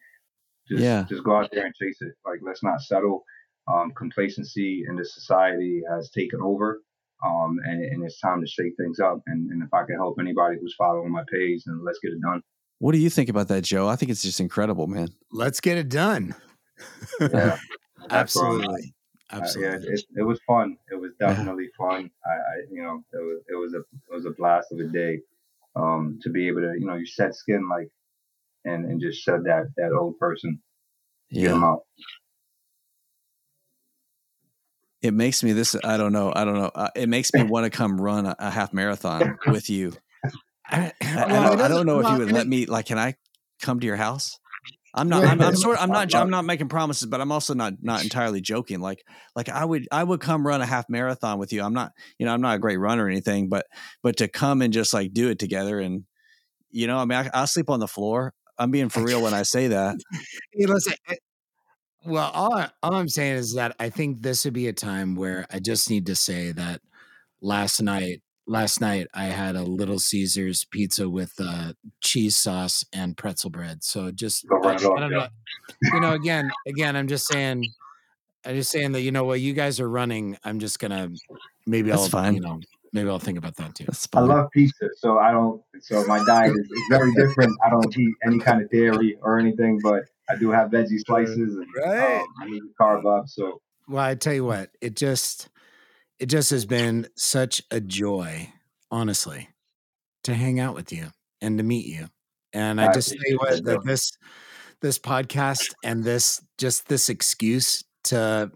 Just, 0.69 0.83
Yeah. 0.83 1.05
just 1.09 1.25
go 1.25 1.37
out 1.37 1.51
there 1.51 1.67
and 1.67 1.75
chase 1.75 1.99
it. 2.01 2.13
Like 2.25 2.39
let's 2.43 2.63
not 2.63 2.81
settle. 2.81 3.25
Um, 3.67 3.93
complacency 3.97 4.85
in 4.89 4.95
this 4.97 5.15
society 5.15 5.83
has 5.91 6.11
taken 6.11 6.41
over. 6.43 6.83
Um, 7.25 7.59
and, 7.65 7.85
and 7.85 8.03
it's 8.05 8.19
time 8.19 8.41
to 8.41 8.47
shake 8.47 8.73
things 8.79 8.99
up. 8.99 9.21
And, 9.27 9.51
and 9.51 9.63
if 9.63 9.73
I 9.75 9.85
can 9.85 9.97
help 9.97 10.17
anybody 10.19 10.57
who's 10.61 10.75
following 10.79 11.13
my 11.13 11.23
page, 11.31 11.63
then 11.67 11.85
let's 11.85 11.99
get 12.03 12.13
it 12.13 12.21
done. 12.23 12.41
What 12.79 12.93
do 12.93 12.99
you 12.99 13.11
think 13.11 13.29
about 13.29 13.49
that, 13.49 13.63
Joe? 13.63 13.89
I 13.89 13.97
think 13.97 14.11
it's 14.11 14.23
just 14.23 14.41
incredible, 14.41 14.87
man. 14.87 15.09
Let's 15.31 15.61
get 15.61 15.77
it 15.77 15.91
done. 15.91 16.35
Yeah, 17.21 17.59
That's 18.09 18.35
where 18.35 18.47
I'm 18.49 18.63
at. 18.63 18.81
Absolutely. 19.33 19.77
Uh, 19.77 19.81
yeah, 19.81 19.95
it, 19.95 20.05
it 20.17 20.23
was 20.23 20.41
fun. 20.47 20.77
It 20.91 20.97
was 20.97 21.13
Yeah. 21.21 21.29
definitely 21.29 21.69
fun. 21.79 22.11
I, 22.27 22.31
I, 22.31 22.55
you 22.71 22.83
know, 22.83 23.05
it 23.13 23.17
was 23.19 23.41
it 23.49 23.55
was 23.55 23.75
a 23.75 23.79
it 23.79 24.15
was 24.15 24.27
a 24.27 24.31
blast 24.31 24.73
of 24.73 24.79
a 24.81 24.85
day. 24.85 25.21
Um, 25.77 26.19
to 26.23 26.31
be 26.31 26.49
able 26.49 26.63
to, 26.63 26.75
you 26.77 26.85
know, 26.85 26.97
you 26.97 27.07
shed 27.07 27.35
skin 27.35 27.69
like, 27.69 27.89
and 28.65 28.85
and 28.87 29.01
just 29.01 29.23
shed 29.23 29.45
that 29.45 29.67
that 29.77 29.93
old 29.93 30.19
person, 30.19 30.61
get 31.33 31.43
Yeah. 31.43 31.51
them 31.51 31.65
out. 31.65 31.83
It 35.03 35.15
makes 35.15 35.43
me 35.43 35.53
this. 35.53 35.75
I 35.83 35.97
don't 35.97 36.13
know. 36.13 36.33
I 36.35 36.45
don't 36.45 36.59
know. 36.59 36.71
Uh, 36.75 36.91
it 36.95 37.09
makes 37.09 37.33
me 37.33 37.43
want 37.43 37.65
to 37.65 37.71
come 37.71 38.01
run 38.01 38.27
a, 38.27 38.37
a 38.39 38.51
half 38.51 38.73
marathon 38.73 39.39
with 39.49 39.71
you. 39.71 39.95
I, 40.71 40.93
I, 41.03 41.25
I 41.25 41.29
don't, 41.29 41.61
I 41.63 41.69
don't 41.69 41.87
know 41.87 42.01
if 42.01 42.11
you 42.11 42.19
would 42.19 42.33
let 42.33 42.47
me. 42.47 42.67
Like, 42.67 42.87
can 42.87 42.99
I 42.99 43.15
come 43.63 43.81
to 43.81 43.87
your 43.87 43.97
house? 43.97 44.39
I'm 44.95 45.09
not. 45.09 45.25
I'm, 45.25 45.41
I'm 45.41 45.57
sort. 45.57 45.81
I'm 45.81 45.89
not. 45.91 46.15
I'm 46.15 46.31
not 46.31 46.45
making 46.45 46.69
promises, 46.69 47.07
but 47.09 47.21
I'm 47.21 47.33
also 47.33 47.55
not 47.55 47.75
not 47.81 48.03
entirely 48.03 48.41
joking. 48.41 48.81
Like, 48.81 49.05
like 49.37 49.49
I 49.49 49.65
would. 49.65 49.87
I 49.93 50.03
would 50.03 50.21
come 50.21 50.47
run 50.47 50.61
a 50.61 50.67
half 50.67 50.89
marathon 50.89 51.39
with 51.39 51.53
you. 51.53 51.63
I'm 51.63 51.75
not. 51.75 51.93
You 52.19 52.27
know, 52.27 52.33
I'm 52.35 52.41
not 52.41 52.57
a 52.57 52.59
great 52.59 52.79
runner 52.79 53.05
or 53.05 53.09
anything, 53.09 53.49
but 53.49 53.67
but 54.03 54.17
to 54.19 54.29
come 54.29 54.63
and 54.63 54.73
just 54.73 54.93
like 54.93 55.13
do 55.13 55.29
it 55.29 55.39
together 55.39 55.81
and, 55.81 56.05
you 56.71 56.87
know, 56.87 56.99
I 56.99 57.05
mean, 57.05 57.19
I, 57.19 57.31
I'll 57.35 57.47
sleep 57.47 57.71
on 57.71 57.81
the 57.81 57.89
floor. 57.89 58.33
I'm 58.59 58.71
being 58.71 58.89
for 58.89 59.03
real 59.03 59.23
when 59.23 59.35
I 59.35 59.43
say 59.43 59.69
that. 59.69 59.97
Listen. 60.55 60.95
eh, 61.09 61.15
Well, 62.05 62.31
all, 62.33 62.55
I, 62.55 62.71
all 62.83 62.95
I'm 62.95 63.09
saying 63.09 63.37
is 63.37 63.55
that 63.55 63.75
I 63.79 63.91
think 63.91 64.23
this 64.23 64.45
would 64.45 64.55
be 64.55 64.69
a 64.69 64.73
time 64.73 65.15
where 65.15 65.47
I 65.51 65.59
just 65.61 65.89
need 65.91 66.07
to 66.07 66.15
say 66.15 66.53
that 66.53 66.81
last 67.41 67.81
night, 67.81 68.23
last 68.51 68.81
night 68.81 69.07
I 69.15 69.27
had 69.27 69.55
a 69.55 69.63
Little 69.63 70.01
Caesars 70.01 70.65
pizza 70.65 71.09
with 71.09 71.35
uh, 71.39 71.73
cheese 72.01 72.37
sauce 72.37 72.85
and 72.93 73.17
pretzel 73.17 73.49
bread. 73.51 73.85
So 73.85 74.11
just 74.11 74.47
Go 74.49 74.57
I, 74.57 74.73
right 74.73 74.85
off, 74.85 74.99
I 74.99 75.01
don't 75.01 75.13
yeah. 75.13 75.19
know. 75.19 75.29
You 75.95 76.01
know, 76.01 76.13
again, 76.13 76.51
again, 76.67 76.97
I'm 76.97 77.07
just 77.09 77.27
saying. 77.27 77.65
I'm 78.45 78.55
just 78.57 78.71
saying 78.71 78.93
that 78.93 79.03
you 79.03 79.13
know 79.13 79.25
what 79.25 79.41
you 79.41 79.53
guys 79.53 79.81
are 79.81 79.89
running. 79.89 80.37
I'm 80.45 80.59
just 80.59 80.79
gonna 80.79 81.11
maybe 81.67 81.91
That's 81.91 82.03
I'll 82.03 82.09
fine. 82.09 82.35
you 82.35 82.41
know 82.41 82.59
maybe 82.93 83.09
I'll 83.09 83.19
think 83.19 83.39
about 83.39 83.57
that 83.57 83.75
too. 83.75 83.85
That's 83.85 84.09
I 84.15 84.21
love 84.21 84.51
pizza, 84.51 84.89
so 84.97 85.19
I 85.19 85.31
don't. 85.31 85.63
So 85.81 86.05
my 86.07 86.25
diet 86.25 86.53
is, 86.57 86.67
is 86.71 86.83
very 86.89 87.13
different. 87.15 87.57
I 87.65 87.71
don't 87.71 87.97
eat 87.97 88.15
any 88.27 88.39
kind 88.39 88.63
of 88.63 88.71
dairy 88.71 89.17
or 89.23 89.39
anything, 89.39 89.79
but 89.83 90.05
I 90.29 90.37
do 90.37 90.51
have 90.51 90.71
veggie 90.71 90.99
slices, 91.07 91.57
and 91.57 91.67
Right. 91.77 92.21
um, 92.23 92.27
I 92.41 92.47
need 92.47 92.61
to 92.61 92.71
carb 92.81 93.05
up. 93.07 93.29
So 93.29 93.61
Well, 93.89 94.03
I 94.03 94.15
tell 94.15 94.35
you 94.35 94.45
what, 94.45 94.71
it 94.81 94.97
just 94.97 95.51
it 96.21 96.27
just 96.27 96.51
has 96.51 96.67
been 96.67 97.09
such 97.17 97.63
a 97.71 97.81
joy, 97.81 98.53
honestly, 98.91 99.49
to 100.25 100.35
hang 100.35 100.61
out 100.61 100.75
with 100.75 100.93
you 100.93 101.09
and 101.41 101.59
to 101.59 101.65
meet 101.65 101.87
you. 101.87 102.07
And 102.53 102.81
I 102.81 102.89
I 102.89 102.93
just 102.93 103.09
tell 103.09 103.19
you 103.25 103.39
what, 103.39 103.51
that, 103.51 103.65
that 103.65 103.85
this 103.85 104.13
this 104.83 104.99
podcast 104.99 105.75
and 105.83 106.05
this 106.05 106.43
just 106.59 106.89
this 106.89 107.09
excuse 107.09 107.83
to 108.05 108.51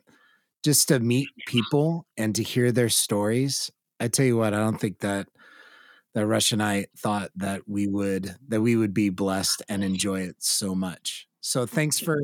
just 0.62 0.88
to 0.88 1.00
meet 1.00 1.28
people 1.46 2.06
and 2.16 2.34
to 2.34 2.42
hear 2.42 2.70
their 2.70 2.88
stories. 2.88 3.70
I 3.98 4.08
tell 4.08 4.26
you 4.26 4.36
what, 4.36 4.54
I 4.54 4.58
don't 4.58 4.80
think 4.80 5.00
that 5.00 5.28
that 6.14 6.26
Rush 6.26 6.52
and 6.52 6.62
I 6.62 6.86
thought 6.98 7.30
that 7.36 7.62
we 7.66 7.86
would 7.86 8.36
that 8.48 8.60
we 8.60 8.76
would 8.76 8.92
be 8.92 9.08
blessed 9.08 9.62
and 9.68 9.82
enjoy 9.82 10.20
it 10.20 10.36
so 10.38 10.74
much. 10.74 11.28
So 11.46 11.66
thanks 11.66 11.98
for 12.00 12.18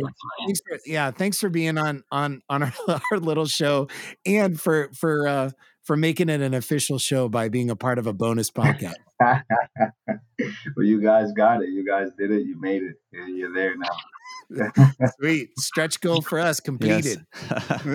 thanks 0.46 0.60
for 0.66 0.78
yeah 0.86 1.10
thanks 1.10 1.38
for 1.38 1.50
being 1.50 1.76
on 1.76 2.02
on 2.10 2.40
on 2.48 2.62
our, 2.62 2.72
our 3.12 3.18
little 3.18 3.44
show 3.44 3.86
and 4.24 4.58
for 4.58 4.88
for 4.94 5.28
uh 5.28 5.50
for 5.82 5.94
making 5.94 6.30
it 6.30 6.40
an 6.40 6.54
official 6.54 6.98
show 6.98 7.28
by 7.28 7.50
being 7.50 7.68
a 7.68 7.76
part 7.76 7.98
of 7.98 8.06
a 8.06 8.14
bonus 8.14 8.50
podcast 8.50 8.94
well, 9.20 10.86
you 10.86 11.02
guys 11.02 11.32
got 11.32 11.62
it. 11.62 11.68
You 11.68 11.86
guys 11.86 12.08
did 12.18 12.30
it. 12.30 12.46
You 12.46 12.58
made 12.58 12.82
it. 12.82 12.96
Yeah, 13.12 13.26
You're 13.26 13.52
there 13.52 13.74
now. 13.76 14.82
sweet 15.20 15.50
stretch 15.58 16.00
goal 16.00 16.22
for 16.22 16.38
us 16.38 16.58
Yes. 16.80 17.18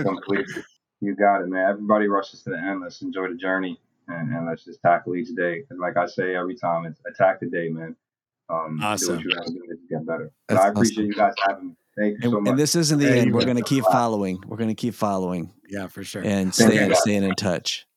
completed 0.03 0.47
You 1.01 1.15
got 1.15 1.41
it, 1.41 1.47
man. 1.47 1.67
Everybody 1.67 2.07
rushes 2.07 2.43
to 2.43 2.51
the 2.51 2.59
end. 2.59 2.81
Let's 2.81 3.01
enjoy 3.01 3.29
the 3.29 3.35
journey 3.35 3.79
and, 4.07 4.31
and 4.31 4.45
let's 4.45 4.63
just 4.63 4.79
tackle 4.83 5.15
each 5.15 5.35
day. 5.35 5.63
And 5.71 5.79
like 5.79 5.97
I 5.97 6.05
say 6.05 6.35
every 6.35 6.55
time, 6.55 6.85
it's 6.85 7.01
attack 7.11 7.39
the 7.39 7.47
day, 7.47 7.69
man. 7.69 7.95
Um, 8.49 8.77
Do 8.79 8.85
Awesome. 8.85 9.15
what 9.15 9.25
you 9.25 9.31
got 9.35 9.45
to 9.45 9.51
do 9.53 9.59
to 9.59 9.75
get 9.89 10.05
better. 10.05 10.31
But 10.47 10.55
That's 10.55 10.65
I 10.65 10.69
appreciate 10.69 10.97
awesome. 10.97 11.05
you 11.07 11.13
guys 11.15 11.33
having 11.47 11.67
me. 11.69 11.75
Thank 11.97 12.09
you 12.11 12.15
and, 12.23 12.31
so 12.33 12.41
much. 12.41 12.49
and 12.51 12.59
this 12.59 12.75
isn't 12.75 12.99
the 12.99 13.05
There 13.05 13.15
end. 13.17 13.33
We're 13.33 13.45
going 13.45 13.55
to 13.57 13.63
keep 13.63 13.83
following. 13.85 14.37
We're 14.45 14.57
going 14.57 14.69
to 14.69 14.75
keep 14.75 14.93
following 14.93 15.53
yeah 15.69 15.87
for 15.87 16.03
sure 16.03 16.21
and 16.21 16.53
Thank 16.53 16.73
you, 16.73 16.77
staying 16.77 16.95
staying 16.95 17.23
in 17.23 17.35
touch. 17.35 17.87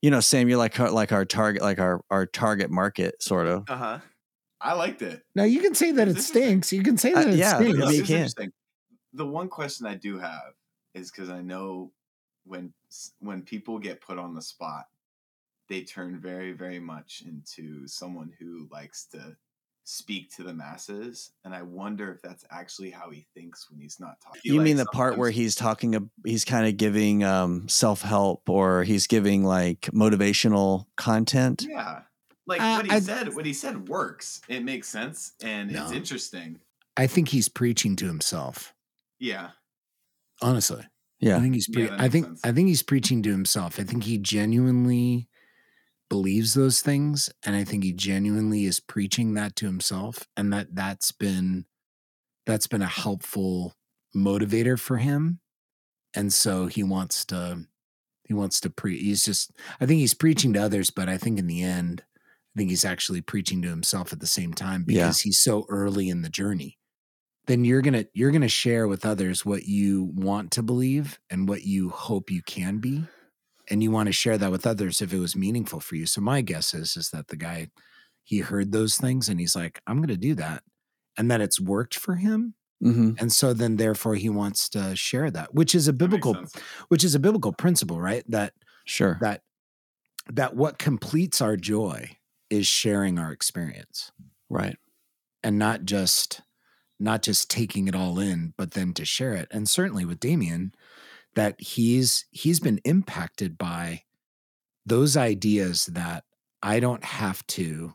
You 0.00 0.10
know, 0.10 0.20
Sam, 0.20 0.48
you're 0.48 0.58
like 0.58 0.78
our, 0.80 0.90
like 0.90 1.12
our 1.12 1.24
target, 1.24 1.62
like 1.62 1.78
our 1.78 2.00
our 2.10 2.26
target 2.26 2.70
market, 2.70 3.22
sort 3.22 3.46
of. 3.46 3.64
Uh 3.68 3.76
huh. 3.76 3.98
I 4.60 4.74
liked 4.74 5.02
it. 5.02 5.22
now 5.34 5.42
you 5.44 5.60
can 5.60 5.74
say 5.74 5.90
that 5.92 6.06
it 6.08 6.14
This 6.14 6.22
is 6.24 6.28
stinks 6.28 6.72
you 6.72 6.82
can 6.84 6.96
say 6.96 7.12
Uh, 7.12 7.20
that 7.24 7.28
it 7.30 7.36
yeah, 7.36 7.56
stinks 7.56 7.78
maybe 7.78 7.96
you 7.96 8.02
can. 8.04 8.14
interesting. 8.16 8.52
The 9.12 9.26
one 9.26 9.48
question 9.48 9.86
I 9.86 9.96
do 9.96 10.18
have 10.18 10.54
is 10.94 11.10
because 11.10 11.30
I 11.30 11.40
know 11.42 11.90
when 12.44 12.72
when 13.20 13.42
people 13.42 13.78
get 13.78 14.00
put 14.00 14.18
on 14.18 14.34
the 14.34 14.42
spot, 14.42 14.84
they 15.72 15.82
turn 15.82 16.20
very 16.20 16.52
very 16.52 16.78
much 16.78 17.22
into 17.26 17.86
someone 17.88 18.30
who 18.38 18.68
likes 18.70 19.06
to 19.06 19.36
speak 19.84 20.30
to 20.36 20.44
the 20.44 20.54
masses, 20.54 21.32
and 21.44 21.52
I 21.52 21.62
wonder 21.62 22.12
if 22.12 22.22
that's 22.22 22.44
actually 22.50 22.90
how 22.90 23.10
he 23.10 23.26
thinks 23.34 23.68
when 23.68 23.80
he's 23.80 23.98
not 23.98 24.20
talking. 24.20 24.40
You 24.44 24.58
Like, 24.58 24.64
mean 24.64 24.76
the 24.76 24.86
part 24.86 25.18
where 25.18 25.30
he's 25.30 25.56
talking, 25.56 25.96
ab- 25.96 26.08
he's 26.24 26.44
kind 26.44 26.68
of 26.68 26.76
giving 26.76 27.24
um, 27.24 27.68
self 27.68 28.00
help 28.02 28.48
or 28.48 28.84
he's 28.84 29.08
giving 29.08 29.42
like 29.44 29.80
motivational 29.92 30.86
content? 30.96 31.66
Yeah. 31.68 32.02
Like 32.46 32.60
Uh, 32.60 32.74
what 32.76 32.84
he 32.86 32.92
I- 32.92 33.00
said, 33.00 33.34
what 33.34 33.44
he 33.46 33.52
said 33.52 33.88
works. 33.88 34.40
It 34.48 34.62
makes 34.62 34.88
sense 34.88 35.32
and 35.42 35.70
it's 35.72 35.90
interesting. 35.90 36.60
I 36.96 37.06
think 37.08 37.28
he's 37.30 37.48
preaching 37.48 37.96
to 37.96 38.06
himself 38.06 38.74
Yeah. 39.18 39.50
honestly 40.40 40.84
yeah 41.18 41.32
I 41.32 41.36
Yeah. 41.36 41.40
think 41.42 41.54
he's. 41.54 41.68
Pre- 41.68 41.84
Yeah, 41.86 41.96
I 41.98 42.08
think. 42.08 42.26
sense. 42.26 42.40
I 42.44 42.52
think 42.52 42.68
he's 42.68 42.82
preaching 42.82 43.22
to 43.22 43.30
himself. 43.30 43.78
I 43.80 43.84
think 43.84 44.04
he 44.04 44.18
genuinely 44.18 45.28
believes 46.12 46.52
those 46.52 46.82
things, 46.82 47.30
and 47.42 47.56
I 47.56 47.64
think 47.64 47.84
he 47.84 47.94
genuinely 47.94 48.66
is 48.66 48.80
preaching 48.80 49.32
that 49.32 49.56
to 49.56 49.66
himself, 49.66 50.28
and 50.36 50.52
that 50.52 50.74
that's 50.74 51.10
been 51.10 51.64
that's 52.44 52.66
been 52.66 52.82
a 52.82 52.86
helpful 52.86 53.74
motivator 54.14 54.78
for 54.78 54.98
him, 54.98 55.40
and 56.12 56.30
so 56.30 56.66
he 56.66 56.82
wants 56.82 57.24
to 57.26 57.64
he 58.24 58.34
wants 58.34 58.60
to 58.60 58.68
pre. 58.68 58.98
He's 58.98 59.24
just. 59.24 59.52
I 59.80 59.86
think 59.86 60.00
he's 60.00 60.12
preaching 60.12 60.52
to 60.52 60.62
others, 60.62 60.90
but 60.90 61.08
I 61.08 61.16
think 61.16 61.38
in 61.38 61.46
the 61.46 61.62
end, 61.62 62.02
I 62.54 62.58
think 62.58 62.68
he's 62.68 62.84
actually 62.84 63.22
preaching 63.22 63.62
to 63.62 63.68
himself 63.68 64.12
at 64.12 64.20
the 64.20 64.26
same 64.26 64.52
time 64.52 64.84
Yeah. 64.86 65.04
because 65.06 65.20
he's 65.20 65.38
so 65.38 65.64
early 65.70 66.10
in 66.10 66.20
the 66.20 66.28
journey 66.28 66.78
then 67.46 67.64
you're 67.64 67.82
gonna 67.82 68.04
you're 68.14 68.30
gonna 68.30 68.46
share 68.46 68.86
with 68.86 69.04
others 69.04 69.44
what 69.44 69.64
you 69.64 70.04
want 70.14 70.52
to 70.52 70.62
believe 70.62 71.18
and 71.28 71.48
what 71.48 71.64
you 71.64 71.88
hope 71.88 72.30
you 72.30 72.40
can 72.42 72.78
be 72.78 73.02
and 73.70 73.82
you 73.82 73.90
want 73.90 74.08
to 74.08 74.12
share 74.12 74.38
that 74.38 74.50
with 74.50 74.66
others 74.66 75.00
if 75.00 75.12
it 75.12 75.18
was 75.18 75.36
meaningful 75.36 75.80
for 75.80 75.96
you. 75.96 76.06
So 76.06 76.20
my 76.20 76.40
guess 76.40 76.74
is 76.74 76.96
is 76.96 77.10
that 77.10 77.28
the 77.28 77.36
guy 77.36 77.68
he 78.24 78.38
heard 78.38 78.72
those 78.72 78.96
things 78.96 79.28
and 79.28 79.40
he's 79.40 79.56
like 79.56 79.80
i'm 79.86 80.00
gonna 80.00 80.16
do 80.16 80.34
that 80.34 80.62
and 81.18 81.28
that 81.30 81.40
it's 81.40 81.60
worked 81.60 81.96
for 81.96 82.14
him 82.14 82.54
hmm 82.80 83.12
and 83.18 83.32
so 83.32 83.52
then 83.52 83.76
therefore 83.76 84.14
he 84.14 84.28
wants 84.28 84.68
to 84.68 84.94
share 84.96 85.30
that 85.30 85.52
which 85.54 85.74
is 85.74 85.88
a 85.88 85.92
biblical 85.92 86.36
which 86.88 87.02
is 87.04 87.14
a 87.14 87.20
biblical 87.20 87.52
principle 87.52 88.00
right? 88.00 88.24
That 88.28 88.52
Sure. 88.84 89.18
that 89.20 89.42
that 90.32 90.54
what 90.56 90.78
completes 90.78 91.40
our 91.40 91.56
joy 91.56 92.16
is 92.50 92.66
sharing 92.66 93.18
our 93.18 93.32
experience. 93.32 94.12
Right. 94.48 94.76
and 95.42 95.58
not 95.58 95.84
just 95.84 96.42
not 97.00 97.22
just 97.22 97.50
taking 97.50 97.88
it 97.88 97.96
all 97.96 98.18
in 98.20 98.54
but 98.56 98.72
then 98.72 98.92
to 98.94 99.04
share 99.04 99.32
it. 99.34 99.48
And 99.50 99.68
certainly 99.68 100.04
with 100.04 100.20
damien 100.20 100.72
that 101.34 101.60
he's 101.60 102.26
he's 102.30 102.60
been 102.60 102.78
impacted 102.84 103.56
by 103.58 104.02
those 104.86 105.16
ideas 105.16 105.86
that 105.86 106.24
i 106.62 106.80
don't 106.80 107.04
have 107.04 107.46
to 107.46 107.94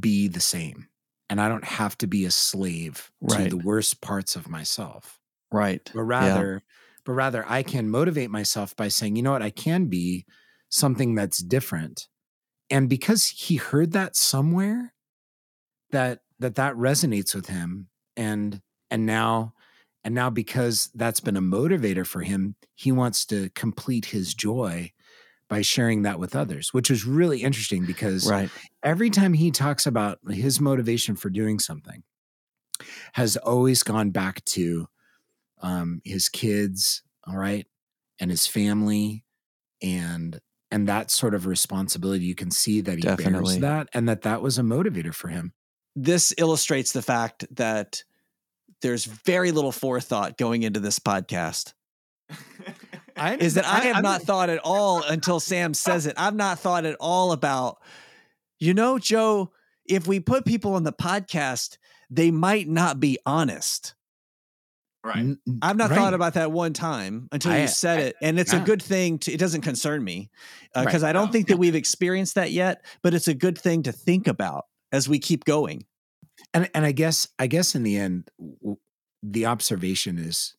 be 0.00 0.28
the 0.28 0.40
same 0.40 0.88
and 1.30 1.40
i 1.40 1.48
don't 1.48 1.64
have 1.64 1.96
to 1.98 2.06
be 2.06 2.24
a 2.24 2.30
slave 2.30 3.10
Right. 3.20 3.50
to 3.50 3.56
the 3.56 3.62
worst 3.64 4.00
parts 4.00 4.36
of 4.36 4.48
myself 4.48 5.18
Right. 5.50 5.90
but 5.94 6.02
rather 6.02 6.62
but 7.04 7.12
rather 7.12 7.44
i 7.48 7.62
can 7.62 7.88
motivate 7.90 8.30
myself 8.30 8.74
by 8.76 8.88
saying 8.88 9.16
you 9.16 9.22
know 9.22 9.32
what 9.32 9.42
i 9.42 9.50
can 9.50 9.86
be 9.86 10.24
something 10.68 11.14
that's 11.14 11.38
different 11.42 12.08
and 12.70 12.88
because 12.88 13.26
he 13.28 13.56
heard 13.56 13.92
that 13.92 14.16
somewhere 14.16 14.94
that 15.90 16.20
that 16.38 16.54
that 16.56 16.74
resonates 16.74 17.34
with 17.34 17.46
him 17.46 17.88
and 18.16 18.60
and 18.90 19.04
now 19.06 19.54
and 20.04 20.14
now 20.14 20.28
because 20.30 20.90
that's 20.94 21.20
been 21.20 21.36
a 21.36 21.40
motivator 21.42 22.06
for 22.06 22.20
him 22.22 22.54
he 22.74 22.90
wants 22.92 23.24
to 23.26 23.48
complete 23.50 24.06
his 24.06 24.34
joy 24.34 24.90
by 25.48 25.60
sharing 25.62 26.02
that 26.02 26.18
with 26.18 26.34
others 26.34 26.72
which 26.72 26.90
was 26.90 27.04
really 27.06 27.42
interesting 27.42 27.84
because 27.84 28.28
Right. 28.30 28.50
every 28.82 29.10
time 29.10 29.32
he 29.34 29.50
talks 29.50 29.86
about 29.86 30.18
his 30.30 30.60
motivation 30.60 31.14
for 31.16 31.30
doing 31.30 31.58
something 31.58 32.02
has 33.12 33.36
always 33.36 33.82
gone 33.82 34.10
back 34.10 34.44
to 34.46 34.88
um, 35.60 36.00
his 36.04 36.28
kids 36.28 37.02
all 37.26 37.36
right 37.36 37.66
and 38.18 38.30
his 38.30 38.46
family 38.46 39.24
and 39.82 40.40
and 40.70 40.88
that 40.88 41.10
sort 41.10 41.34
of 41.34 41.46
responsibility 41.46 42.24
you 42.24 42.34
can 42.34 42.50
see 42.50 42.80
that 42.80 42.96
he 42.96 43.02
Definitely. 43.02 43.54
bears 43.54 43.58
that 43.60 43.88
and 43.92 44.08
that 44.08 44.22
that 44.22 44.42
was 44.42 44.58
a 44.58 44.62
motivator 44.62 45.14
for 45.14 45.28
him 45.28 45.52
This 45.94 46.32
illustrates 46.38 46.92
the 46.92 47.02
fact 47.02 47.44
that 47.54 48.02
there's 48.82 49.04
very 49.04 49.50
little 49.52 49.72
forethought 49.72 50.36
going 50.36 50.62
into 50.64 50.80
this 50.80 50.98
podcast. 50.98 51.72
I 53.16 53.36
is 53.36 53.54
that 53.54 53.66
I 53.66 53.80
have 53.80 53.96
I'm- 53.96 54.02
not 54.02 54.22
thought 54.22 54.48
at 54.50 54.58
all 54.64 55.02
until 55.02 55.40
Sam 55.40 55.74
says 55.74 56.06
it. 56.06 56.14
I've 56.16 56.34
not 56.34 56.58
thought 56.58 56.84
at 56.86 56.96
all 57.00 57.32
about, 57.32 57.78
you 58.58 58.74
know, 58.74 58.98
Joe, 58.98 59.52
if 59.86 60.06
we 60.06 60.20
put 60.20 60.44
people 60.44 60.74
on 60.74 60.84
the 60.84 60.92
podcast, 60.92 61.76
they 62.10 62.30
might 62.30 62.68
not 62.68 63.00
be 63.00 63.18
honest. 63.26 63.94
Right. 65.04 65.36
I've 65.62 65.76
not 65.76 65.90
right. 65.90 65.96
thought 65.98 66.14
about 66.14 66.34
that 66.34 66.52
one 66.52 66.72
time 66.72 67.28
until 67.32 67.52
I- 67.52 67.62
you 67.62 67.68
said 67.68 67.98
I- 67.98 68.02
it. 68.02 68.16
And 68.22 68.38
it's 68.38 68.52
a 68.52 68.60
good 68.60 68.80
thing 68.80 69.18
to, 69.20 69.32
it 69.32 69.38
doesn't 69.38 69.62
concern 69.62 70.02
me 70.04 70.30
because 70.74 71.02
Right. 71.02 71.10
I 71.10 71.12
don't 71.12 71.26
No. 71.26 71.32
think 71.32 71.48
that 71.48 71.58
we've 71.58 71.74
experienced 71.74 72.36
that 72.36 72.52
yet, 72.52 72.84
but 73.02 73.12
it's 73.12 73.28
a 73.28 73.34
good 73.34 73.58
thing 73.58 73.82
to 73.82 73.92
think 73.92 74.26
about 74.28 74.66
as 74.92 75.08
we 75.08 75.18
keep 75.18 75.44
going. 75.44 75.84
And 76.54 76.68
and 76.74 76.84
I 76.84 76.92
guess 76.92 77.28
I 77.38 77.46
guess 77.46 77.74
in 77.74 77.82
the 77.82 77.96
end, 77.96 78.30
w- 78.38 78.78
the 79.22 79.46
observation 79.46 80.18
is 80.18 80.54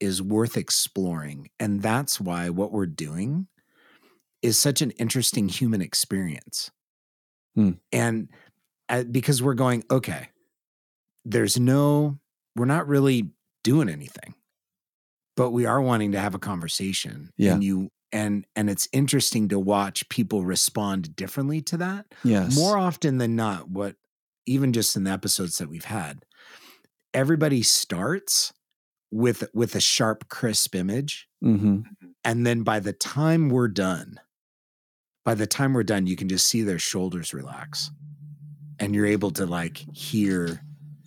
is 0.00 0.20
worth 0.22 0.56
exploring, 0.56 1.50
and 1.60 1.82
that's 1.82 2.20
why 2.20 2.50
what 2.50 2.72
we're 2.72 2.86
doing 2.86 3.46
is 4.42 4.58
such 4.58 4.82
an 4.82 4.90
interesting 4.92 5.48
human 5.48 5.80
experience, 5.80 6.70
Hmm. 7.54 7.72
and 7.92 8.28
uh, 8.88 9.04
because 9.04 9.42
we're 9.42 9.54
going 9.54 9.84
okay, 9.90 10.28
there's 11.24 11.58
no, 11.58 12.18
we're 12.56 12.66
not 12.66 12.86
really 12.86 13.30
doing 13.62 13.88
anything, 13.88 14.34
but 15.36 15.50
we 15.50 15.64
are 15.64 15.80
wanting 15.80 16.12
to 16.12 16.20
have 16.20 16.34
a 16.34 16.38
conversation, 16.38 17.30
Yeah. 17.36 17.52
and 17.54 17.64
you 17.64 17.90
and 18.12 18.46
and 18.54 18.68
it's 18.70 18.88
interesting 18.92 19.48
to 19.48 19.58
watch 19.58 20.08
people 20.08 20.44
respond 20.44 21.16
differently 21.16 21.60
to 21.62 21.76
that 21.78 22.06
Yes. 22.22 22.54
more 22.56 22.76
often 22.78 23.18
than 23.18 23.34
not 23.36 23.68
what 23.70 23.96
even 24.46 24.72
just 24.72 24.96
in 24.96 25.04
the 25.04 25.10
episodes 25.10 25.58
that 25.58 25.68
we've 25.68 25.84
had 25.84 26.24
everybody 27.12 27.62
starts 27.62 28.52
with 29.10 29.44
with 29.54 29.74
a 29.74 29.80
sharp 29.80 30.28
crisp 30.28 30.74
image 30.74 31.28
hmm 31.40 31.80
and 32.26 32.46
then 32.46 32.62
by 32.62 32.80
the 32.80 32.92
time 32.92 33.48
we're 33.48 33.68
done 33.68 34.18
by 35.24 35.34
the 35.34 35.46
time 35.46 35.72
we're 35.72 35.82
done 35.82 36.06
you 36.06 36.16
can 36.16 36.28
just 36.28 36.46
see 36.46 36.62
their 36.62 36.78
shoulders 36.78 37.34
relax 37.34 37.90
and 38.78 38.94
you're 38.94 39.06
able 39.06 39.30
to 39.30 39.46
like 39.46 39.78
hear 39.94 40.60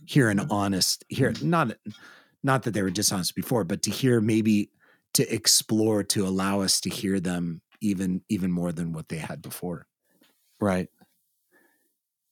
hear 0.06 0.30
an 0.30 0.39
honest 0.50 1.04
hear 1.10 1.34
not 1.41 1.73
not 2.43 2.63
that 2.63 2.73
they 2.73 2.82
were 2.82 2.89
dishonest 2.89 3.36
before 3.36 3.63
but 3.63 3.82
to 3.82 3.91
hear 3.91 4.21
maybe 4.21 4.69
to 5.13 5.34
explore 5.34 6.04
to 6.04 6.26
allow 6.26 6.62
us 6.62 6.80
to 6.80 6.89
hear 6.89 7.19
them 7.19 7.62
even 7.82 8.21
even 8.30 8.52
more 8.52 8.71
than 8.71 8.93
what 8.93 9.10
they 9.10 9.17
had 9.17 9.41
before 9.41 9.88
Right. 10.60 10.89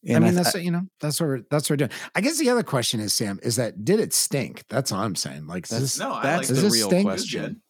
I 0.08 0.14
And 0.14 0.24
mean, 0.24 0.34
th- 0.34 0.44
that's 0.44 0.54
what, 0.56 0.64
you 0.64 0.72
know, 0.72 0.84
that's 1.00 1.20
what 1.20 1.28
we're, 1.28 1.42
that's 1.50 1.68
what 1.70 1.74
we're 1.82 1.88
doing. 1.88 2.00
I 2.14 2.22
guess 2.22 2.38
the 2.38 2.50
other 2.50 2.62
question 2.64 3.00
is, 3.00 3.14
Sam, 3.14 3.40
is 3.42 3.56
that 3.56 3.84
did 3.84 4.00
it 4.00 4.14
stink? 4.14 4.64
That's 4.70 4.92
all 4.92 5.00
I'm 5.02 5.16
saying. 5.16 5.48
Like, 5.48 5.68
That's- 5.68 5.82
this, 5.96 6.00
No, 6.00 6.14
I 6.14 6.24
that's 6.24 6.50
liked 6.52 6.62
the 6.62 6.70
real 6.70 6.88
stink? 6.88 7.08
Question. 7.08 7.62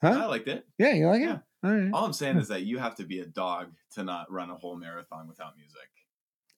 good. 0.00 0.08
I 0.12 0.26
liked 0.26 0.48
it. 0.48 0.64
Yeah, 0.78 0.92
you 0.94 1.08
like 1.08 1.20
Yeah. 1.20 1.34
it? 1.34 1.40
All 1.64 1.70
right. 1.72 1.90
All 1.92 2.04
I'm 2.04 2.12
saying 2.12 2.36
is 2.38 2.48
that 2.48 2.62
you 2.62 2.78
have 2.78 2.96
to 2.96 3.04
be 3.04 3.20
a 3.20 3.26
dog 3.26 3.68
to 3.94 4.02
not 4.04 4.30
run 4.30 4.50
a 4.50 4.56
whole 4.56 4.76
marathon 4.76 5.28
without 5.28 5.56
music. 5.56 5.88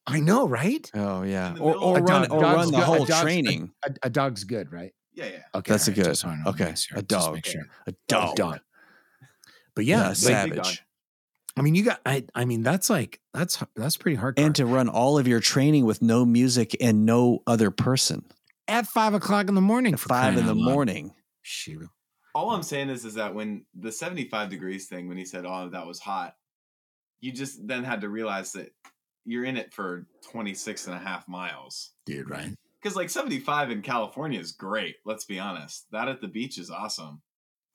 I 0.07 0.21
know, 0.21 0.47
right? 0.49 0.91
Oh 0.95 1.23
yeah. 1.23 1.57
Or 1.59 1.77
or 1.77 1.95
run 2.01 2.29
dog- 2.29 2.31
or 2.33 2.41
run 2.43 2.67
the 2.71 2.73
good- 2.79 2.85
whole 2.85 3.05
dog's- 3.05 3.11
a- 3.21 3.23
training. 3.23 3.71
A, 3.87 3.95
a 4.05 4.11
dog's 4.11 4.45
good, 4.45 4.71
right? 4.73 4.93
Yeah, 5.15 5.27
yeah. 5.27 5.39
Okay, 5.55 5.73
That's 5.73 5.89
a 5.89 5.93
good. 5.93 6.05
just 6.05 6.23
so 6.23 6.29
I 6.29 6.37
know, 6.37 6.51
Okay, 6.51 6.65
a 6.65 6.73
just 6.73 7.07
dog. 7.09 7.35
make 7.35 7.47
sure. 7.47 7.63
A 7.87 7.95
dog. 8.09 8.37
dog. 8.37 8.61
But 9.75 9.85
yeah, 9.87 10.01
Yeah, 10.03 10.09
like, 10.09 10.17
savage. 10.17 10.83
I 11.57 11.63
mean, 11.63 11.75
you 11.75 11.85
got. 11.85 12.01
I. 12.05 12.25
I 12.35 12.45
mean, 12.45 12.63
that's 12.63 12.91
like 12.91 13.21
that's 13.33 13.63
that's 13.77 13.97
pretty 13.97 14.17
hard. 14.17 14.39
And 14.39 14.55
to 14.57 14.67
run 14.67 14.89
all 14.89 15.19
of 15.19 15.29
your 15.29 15.41
training 15.41 15.85
with 15.85 16.03
no 16.03 16.25
music 16.25 16.77
and 16.81 17.07
no 17.07 17.43
other 17.47 17.71
person. 17.71 18.25
at 18.67 18.87
five 18.87 19.15
o'clock 19.15 19.49
in 19.49 19.55
the 19.55 19.61
morning, 19.61 19.95
At 19.95 20.01
for 20.01 20.09
five 20.09 20.37
in 20.37 20.47
the 20.47 20.51
out 20.53 20.57
loud. 20.57 20.73
morning. 20.75 21.15
Shoot. 21.43 21.89
All 22.35 22.51
I'm 22.51 22.65
saying 22.65 22.91
is, 22.91 23.05
is 23.05 23.15
that 23.15 23.35
when 23.35 23.65
the 23.79 23.93
75 23.93 24.51
degrees 24.51 24.89
thing, 24.89 25.07
when 25.09 25.17
he 25.17 25.25
said, 25.25 25.45
"Oh, 25.47 25.69
that 25.69 25.87
was 25.87 26.01
hot," 26.01 26.35
you 27.21 27.31
just 27.31 27.65
then 27.69 27.85
had 27.85 28.01
to 28.01 28.09
realize 28.09 28.53
that 28.55 28.73
you're 29.25 29.45
in 29.45 29.57
it 29.57 29.73
for 29.73 30.07
26 30.33 30.87
and 30.89 30.97
a 30.97 30.99
half 30.99 31.29
miles. 31.29 31.93
dude, 32.05 32.29
right? 32.29 32.51
Because 32.83 32.97
like 32.97 33.09
75 33.11 33.71
in 33.71 33.81
California 33.81 34.39
is 34.41 34.51
great. 34.53 34.97
Let's 35.07 35.25
be 35.25 35.39
honest. 35.39 35.87
That 35.93 36.09
at 36.09 36.21
the 36.21 36.29
beach 36.29 36.59
is 36.59 36.69
awesome, 36.71 37.23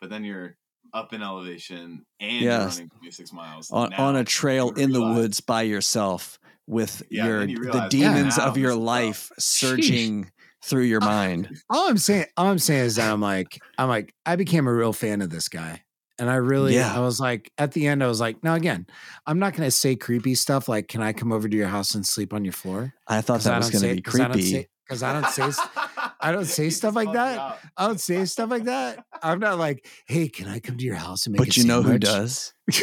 but 0.01 0.09
then 0.09 0.23
you're 0.25 0.57
up 0.93 1.13
in 1.13 1.21
elevation 1.21 2.03
and 2.19 2.31
you're 2.41 2.51
Yes. 2.51 2.75
running 2.77 2.89
26 2.89 3.31
miles 3.33 3.69
On, 3.71 3.89
Now 3.91 4.05
on 4.05 4.15
a 4.15 4.23
trail 4.23 4.73
you 4.75 4.83
in 4.83 4.91
the 4.91 5.01
woods 5.01 5.39
by 5.39 5.61
yourself 5.63 6.39
with 6.67 7.03
Yeah, 7.11 7.25
your 7.27 7.39
then 7.41 7.49
you 7.49 7.63
the 7.71 7.87
demons 7.89 8.37
wow, 8.37 8.47
of 8.47 8.57
your 8.57 8.69
this 8.71 8.75
is 8.75 8.79
rough. 8.79 8.85
life 8.85 9.31
surging 9.39 10.31
through 10.63 10.83
your 10.83 10.99
mind. 10.99 11.49
All 11.69 11.89
I'm 11.89 11.97
saying, 11.97 12.25
all 12.35 12.47
I'm 12.47 12.59
saying 12.59 12.85
is 12.85 12.95
that 12.97 13.11
I'm 13.11 13.21
like, 13.21 13.59
I'm 13.77 13.87
like, 13.87 14.13
I 14.25 14.35
became 14.35 14.67
a 14.67 14.73
real 14.73 14.91
fan 14.93 15.21
of 15.21 15.29
this 15.29 15.47
guy. 15.47 15.83
And 16.19 16.29
I 16.29 16.35
really, 16.35 16.75
Yeah. 16.75 16.93
I 16.93 16.99
was 16.99 17.17
like, 17.19 17.49
at 17.57 17.71
the 17.71 17.87
end, 17.87 18.03
I 18.03 18.07
was 18.07 18.19
like, 18.19 18.43
now 18.43 18.55
again, 18.55 18.85
I'm 19.25 19.39
not 19.39 19.53
going 19.53 19.65
to 19.67 19.71
say 19.71 19.95
creepy 19.95 20.35
stuff 20.35 20.67
like, 20.67 20.87
can 20.89 21.01
I 21.01 21.13
come 21.13 21.31
over 21.31 21.47
to 21.47 21.55
your 21.55 21.69
house 21.69 21.95
and 21.95 22.05
sleep 22.05 22.33
on 22.33 22.43
your 22.43 22.51
floor? 22.51 22.93
I 23.07 23.21
thought 23.21 23.39
that 23.41 23.53
I 23.53 23.57
was 23.57 23.69
going 23.69 23.83
to 23.83 23.87
say- 23.89 23.93
be 23.95 24.01
'cause 24.01 24.15
I 24.19 24.23
don't 24.23 24.31
creepy. 24.33 24.51
say- 24.51 24.67
Because 24.85 25.03
I 25.03 25.13
don't 25.13 25.31
say, 25.31 25.49
st- 25.51 25.69
I 26.19 26.31
don't 26.31 26.45
say 26.59 26.69
stuff 26.69 26.95
like 26.95 27.13
that. 27.13 27.37
out. 27.37 27.57
I 27.77 27.87
don't 27.87 27.99
say 27.99 28.25
stuff 28.25 28.49
like 28.49 28.65
that. 28.65 29.03
I'm 29.23 29.39
not 29.39 29.57
like, 29.57 29.87
hey, 30.07 30.27
can 30.27 30.47
I 30.47 30.59
come 30.59 30.77
to 30.77 30.83
your 30.83 30.95
house 30.95 31.25
and 31.25 31.33
make 31.33 31.39
but 31.39 31.55
a 31.55 31.59
you 31.59 31.65
know 31.65 31.81
who 31.81 31.97
does? 31.97 32.53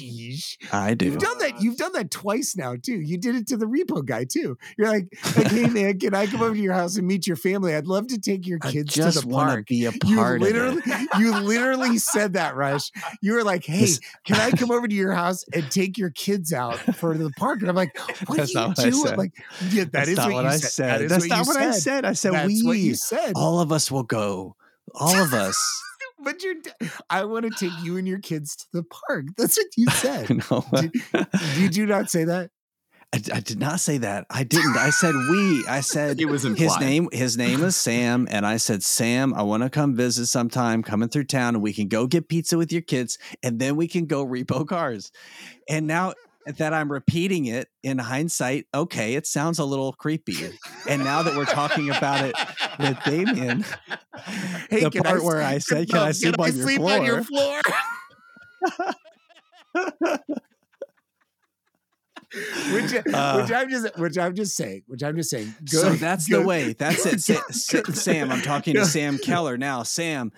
Sheesh. 0.00 0.56
I 0.72 0.94
do. 0.94 1.06
You've 1.06 1.18
done 1.18 1.38
that. 1.38 1.60
You've 1.60 1.76
done 1.76 1.92
that 1.92 2.10
twice 2.10 2.56
now 2.56 2.76
too. 2.76 3.00
You 3.00 3.18
did 3.18 3.34
it 3.34 3.46
to 3.48 3.56
the 3.56 3.66
repo 3.66 4.04
guy 4.04 4.24
too. 4.24 4.56
You're 4.76 4.88
like, 4.88 5.08
like 5.36 5.48
hey 5.48 5.66
man, 5.68 5.98
can 5.98 6.14
I 6.14 6.26
come 6.26 6.42
over 6.42 6.54
to 6.54 6.60
your 6.60 6.74
house 6.74 6.96
and 6.96 7.06
meet 7.06 7.26
your 7.26 7.36
family? 7.36 7.74
I'd 7.74 7.86
love 7.86 8.06
to 8.08 8.18
take 8.20 8.46
your 8.46 8.58
kids 8.58 8.94
to 8.94 9.10
the 9.10 9.26
park. 9.28 9.66
be 9.68 9.86
a 9.86 9.92
You 10.04 10.16
part 10.16 10.36
of 10.36 10.42
literally, 10.42 10.82
it. 10.84 11.08
you 11.18 11.38
literally 11.38 11.98
said 11.98 12.34
that, 12.34 12.56
Rush. 12.56 12.90
You 13.20 13.34
were 13.34 13.44
like, 13.44 13.64
"Hey, 13.64 13.88
can 14.24 14.36
I 14.36 14.50
come 14.50 14.70
over 14.70 14.86
to 14.88 14.94
your 14.94 15.12
house 15.12 15.44
and 15.52 15.70
take 15.70 15.98
your 15.98 16.10
kids 16.10 16.52
out 16.52 16.78
for 16.96 17.16
the 17.16 17.30
park?" 17.38 17.60
And 17.60 17.68
I'm 17.68 17.76
like, 17.76 17.96
"What 18.26 18.38
That's 18.38 18.56
are 18.56 18.68
you 18.68 18.74
doing?" 18.74 19.06
said. 19.06 19.18
Like, 19.18 19.32
yeah, 19.70 19.84
that 19.84 19.92
That's 19.92 20.08
is 20.10 20.16
not 20.16 20.26
what, 20.32 20.34
what 20.34 20.42
you 20.44 20.48
I 20.50 20.56
said. 20.56 20.70
said. 20.70 20.88
That 20.88 21.02
is 21.02 21.10
That's 21.10 21.26
not 21.28 21.38
you 21.38 21.44
what 21.52 21.56
I 21.62 21.70
said. 21.72 22.04
I 22.04 22.12
said 22.14 22.32
That's 22.32 22.64
we. 22.64 22.78
you 22.80 22.94
said. 22.94 23.32
All 23.36 23.60
of 23.60 23.72
us 23.72 23.90
will 23.90 24.02
go. 24.02 24.56
All 24.94 25.16
of 25.22 25.32
us. 25.32 25.56
But 26.24 26.42
you're. 26.42 26.54
d- 26.54 26.88
I 27.10 27.24
want 27.24 27.44
to 27.44 27.50
take 27.50 27.72
you 27.84 27.96
and 27.96 28.06
your 28.06 28.18
kids 28.30 28.56
to 28.56 28.66
the 28.72 28.84
park. 28.84 29.26
That's 29.36 29.56
what 29.56 29.66
you 29.76 29.86
said. 29.90 30.30
no, 30.50 30.64
Did- 30.74 30.92
Did 31.54 31.76
you 31.76 31.86
not 31.86 32.10
say 32.10 32.24
that? 32.24 32.50
I, 33.14 33.20
I 33.34 33.40
did 33.40 33.58
not 33.60 33.78
say 33.78 33.98
that. 33.98 34.24
I 34.30 34.42
didn't. 34.42 34.74
I 34.76 34.88
said 34.88 35.14
we. 35.14 35.66
I 35.66 35.80
said 35.80 36.18
It 36.18 36.24
was 36.26 36.44
his 36.44 36.80
name. 36.80 37.08
His 37.12 37.36
name 37.36 37.62
is 37.62 37.76
Sam, 37.88 38.26
and 38.30 38.46
I 38.46 38.56
said 38.56 38.82
Sam. 38.82 39.34
I 39.34 39.42
want 39.42 39.62
to 39.62 39.68
come 39.70 39.94
visit 39.94 40.26
sometime. 40.26 40.82
Coming 40.82 41.10
through 41.10 41.24
town, 41.24 41.54
and 41.54 41.62
we 41.62 41.74
can 41.74 41.88
go 41.88 42.06
get 42.06 42.28
pizza 42.28 42.56
with 42.56 42.72
your 42.72 42.80
kids, 42.80 43.18
and 43.42 43.58
then 43.58 43.76
we 43.76 43.86
can 43.86 44.06
go 44.06 44.26
repo 44.26 44.66
cars. 44.66 45.12
And 45.68 45.86
now 45.86 46.14
that 46.46 46.72
I'm 46.74 46.90
repeating 46.90 47.46
it 47.46 47.68
in 47.82 47.98
hindsight, 47.98 48.66
okay, 48.74 49.14
it 49.14 49.26
sounds 49.26 49.58
a 49.58 49.64
little 49.64 49.92
creepy. 49.92 50.50
And 50.88 51.04
now 51.04 51.22
that 51.22 51.36
we're 51.36 51.44
talking 51.44 51.90
about 51.90 52.24
it 52.24 52.34
with 52.78 52.98
Damien, 53.04 53.60
hey, 54.70 54.84
the 54.84 54.90
part 55.02 55.18
s- 55.18 55.22
where 55.24 55.42
I 55.42 55.58
said, 55.58 55.88
"Can 55.88 55.98
I 56.00 56.12
sleep 56.12 56.38
on 56.38 56.54
your 56.56 56.64
sleep 56.64 56.80
on 56.80 57.04
your 57.04 57.22
floor?" 57.24 57.60
which, 62.72 62.94
Uh, 63.12 63.42
which 63.42 63.52
I'm 63.52 63.68
just, 63.68 63.98
which 63.98 64.18
I'm 64.18 64.34
just 64.34 64.56
saying, 64.56 64.82
which 64.86 65.02
I'm 65.02 65.16
just 65.16 65.30
saying. 65.30 65.54
so 65.66 65.90
that's 65.90 66.28
go- 66.28 66.40
the 66.40 66.46
way. 66.46 66.72
That's 66.72 67.04
it. 67.06 67.20
Sa- 67.20 67.42
Sa- 67.50 67.80
go- 67.82 67.92
Sam, 67.92 68.32
I'm 68.32 68.42
talking 68.42 68.74
to 68.74 68.86
Sam 68.86 69.18
Keller 69.18 69.58
now. 69.58 69.82
Sam, 69.82 70.32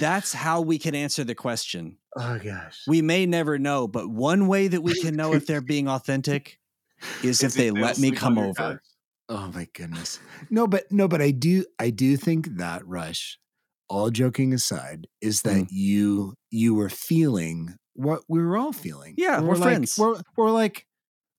that's 0.00 0.32
how 0.32 0.60
we 0.60 0.78
can 0.78 0.94
answer 0.94 1.24
the 1.24 1.34
question. 1.34 1.96
Oh 2.16 2.38
gosh. 2.42 2.82
We 2.86 3.02
may 3.02 3.26
never 3.26 3.58
know, 3.58 3.86
but 3.86 4.08
one 4.08 4.48
way 4.48 4.68
that 4.68 4.82
we 4.82 5.00
can 5.00 5.14
know 5.16 5.32
if 5.34 5.46
they're 5.46 5.60
being 5.60 5.88
authentic 5.88 6.58
is 7.22 7.42
if 7.42 7.54
they 7.54 7.70
they'll 7.70 7.74
let 7.82 7.98
me 7.98 8.10
come 8.10 8.36
over. 8.38 8.52
couch. 8.54 8.78
Oh 9.28 9.50
my 9.54 9.68
goodness. 9.74 10.18
No, 10.50 10.66
but 10.66 10.90
no, 10.90 11.06
but 11.06 11.22
I 11.22 11.30
do, 11.30 11.64
I 11.78 11.90
do 11.90 12.16
think 12.16 12.56
that 12.56 12.86
Rush. 12.86 13.38
All 13.88 14.10
joking 14.10 14.52
aside, 14.54 15.08
is 15.20 15.42
that 15.42 15.56
Mm. 15.64 15.68
you 15.70 16.34
you 16.50 16.74
were 16.76 16.88
feeling 16.90 17.74
what 17.94 18.22
we 18.28 18.40
were 18.40 18.56
all 18.56 18.72
feeling. 18.72 19.14
Yeah, 19.18 19.40
we're 19.40 19.54
like, 19.54 19.62
friends. 19.62 19.98
We're, 19.98 20.20
we're 20.36 20.52
like, 20.52 20.86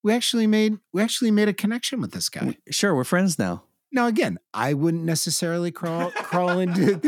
we 0.03 0.11
actually 0.13 0.47
made 0.47 0.77
we 0.91 1.01
actually 1.01 1.31
made 1.31 1.47
a 1.47 1.53
connection 1.53 2.01
with 2.01 2.11
this 2.11 2.27
guy. 2.27 2.45
We- 2.47 2.57
Sure, 2.71 2.93
we're 2.93 3.05
friends 3.05 3.39
now. 3.39 3.63
Now 3.91 4.07
again, 4.07 4.39
I 4.53 4.73
wouldn't 4.73 5.03
necessarily 5.03 5.71
crawl 5.71 6.11
crawl 6.11 6.59
into 6.59 7.01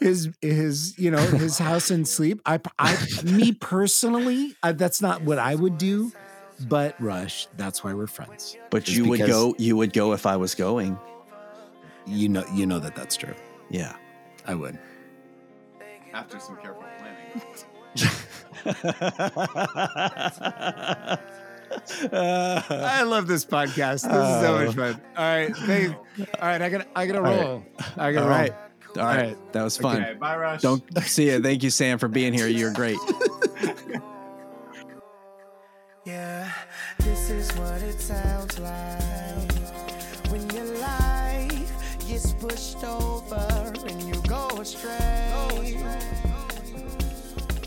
his 0.00 0.28
his 0.42 0.98
you 0.98 1.10
know 1.10 1.18
his 1.18 1.58
house 1.58 1.90
and 1.90 2.06
sleep. 2.06 2.40
I 2.44 2.60
I 2.78 2.96
me 3.24 3.52
personally, 3.52 4.54
I, 4.62 4.72
that's 4.72 5.00
not 5.00 5.22
what 5.22 5.38
I 5.38 5.54
would 5.54 5.78
do. 5.78 6.12
But 6.68 7.00
Rush, 7.00 7.48
that's 7.56 7.84
why 7.84 7.92
we're 7.94 8.06
friends. 8.06 8.56
But 8.70 8.84
Just 8.84 8.96
you 8.96 9.04
would 9.06 9.20
go. 9.20 9.54
You 9.58 9.76
would 9.76 9.92
go 9.92 10.12
if 10.12 10.26
I 10.26 10.36
was 10.36 10.54
going. 10.54 10.98
You 12.06 12.28
know 12.28 12.44
you 12.52 12.66
know 12.66 12.78
that 12.78 12.94
that's 12.94 13.16
true. 13.16 13.34
Yeah. 13.70 13.96
I 14.46 14.54
would. 14.54 14.78
After 16.12 16.38
some 16.38 16.56
careful 16.56 16.84
planning. 16.98 17.42
Uh, 22.12 22.62
I 22.70 23.02
love 23.02 23.26
this 23.26 23.44
podcast. 23.44 24.02
This 24.02 24.04
is 24.04 24.40
so 24.40 24.54
much 24.54 24.68
uh, 24.68 24.72
fun. 24.72 25.00
All 25.16 25.24
right, 25.24 25.56
thank- 25.56 25.96
all 25.96 26.48
right. 26.48 26.62
I 26.62 26.68
got 26.68 26.86
I 26.94 27.06
got 27.06 27.12
to 27.14 27.18
All 27.18 27.24
right. 27.24 27.40
roll. 27.40 27.64
I 27.96 28.12
got 28.12 28.20
to 28.20 28.22
All 28.24 28.28
roll. 28.28 28.38
right. 28.38 28.52
All 28.96 29.04
right. 29.04 29.26
right. 29.28 29.52
That 29.52 29.62
was 29.62 29.76
fun. 29.76 30.02
Okay, 30.02 30.14
bye, 30.14 30.36
Rush. 30.36 30.62
Don't 30.62 30.82
see 31.02 31.30
you. 31.30 31.40
Thank 31.42 31.62
you, 31.62 31.70
Sam, 31.70 31.98
for 31.98 32.08
being 32.08 32.32
here. 32.32 32.46
You're 32.48 32.72
great. 32.72 32.98
Yeah, 36.04 36.52
this 36.98 37.30
is 37.30 37.50
what 37.56 37.82
it 37.82 38.00
sounds 38.00 38.56
like 38.60 39.52
when 40.30 40.48
your 40.50 40.78
life 40.78 42.06
gets 42.06 42.32
pushed 42.34 42.84
over 42.84 43.72
and 43.88 44.02
you 44.02 44.14
go 44.28 44.46
astray. 44.60 45.32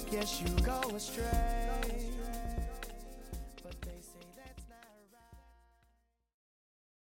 Yes, 0.09 0.41
you 0.41 0.47
go 0.63 0.79
astray. 0.95 1.68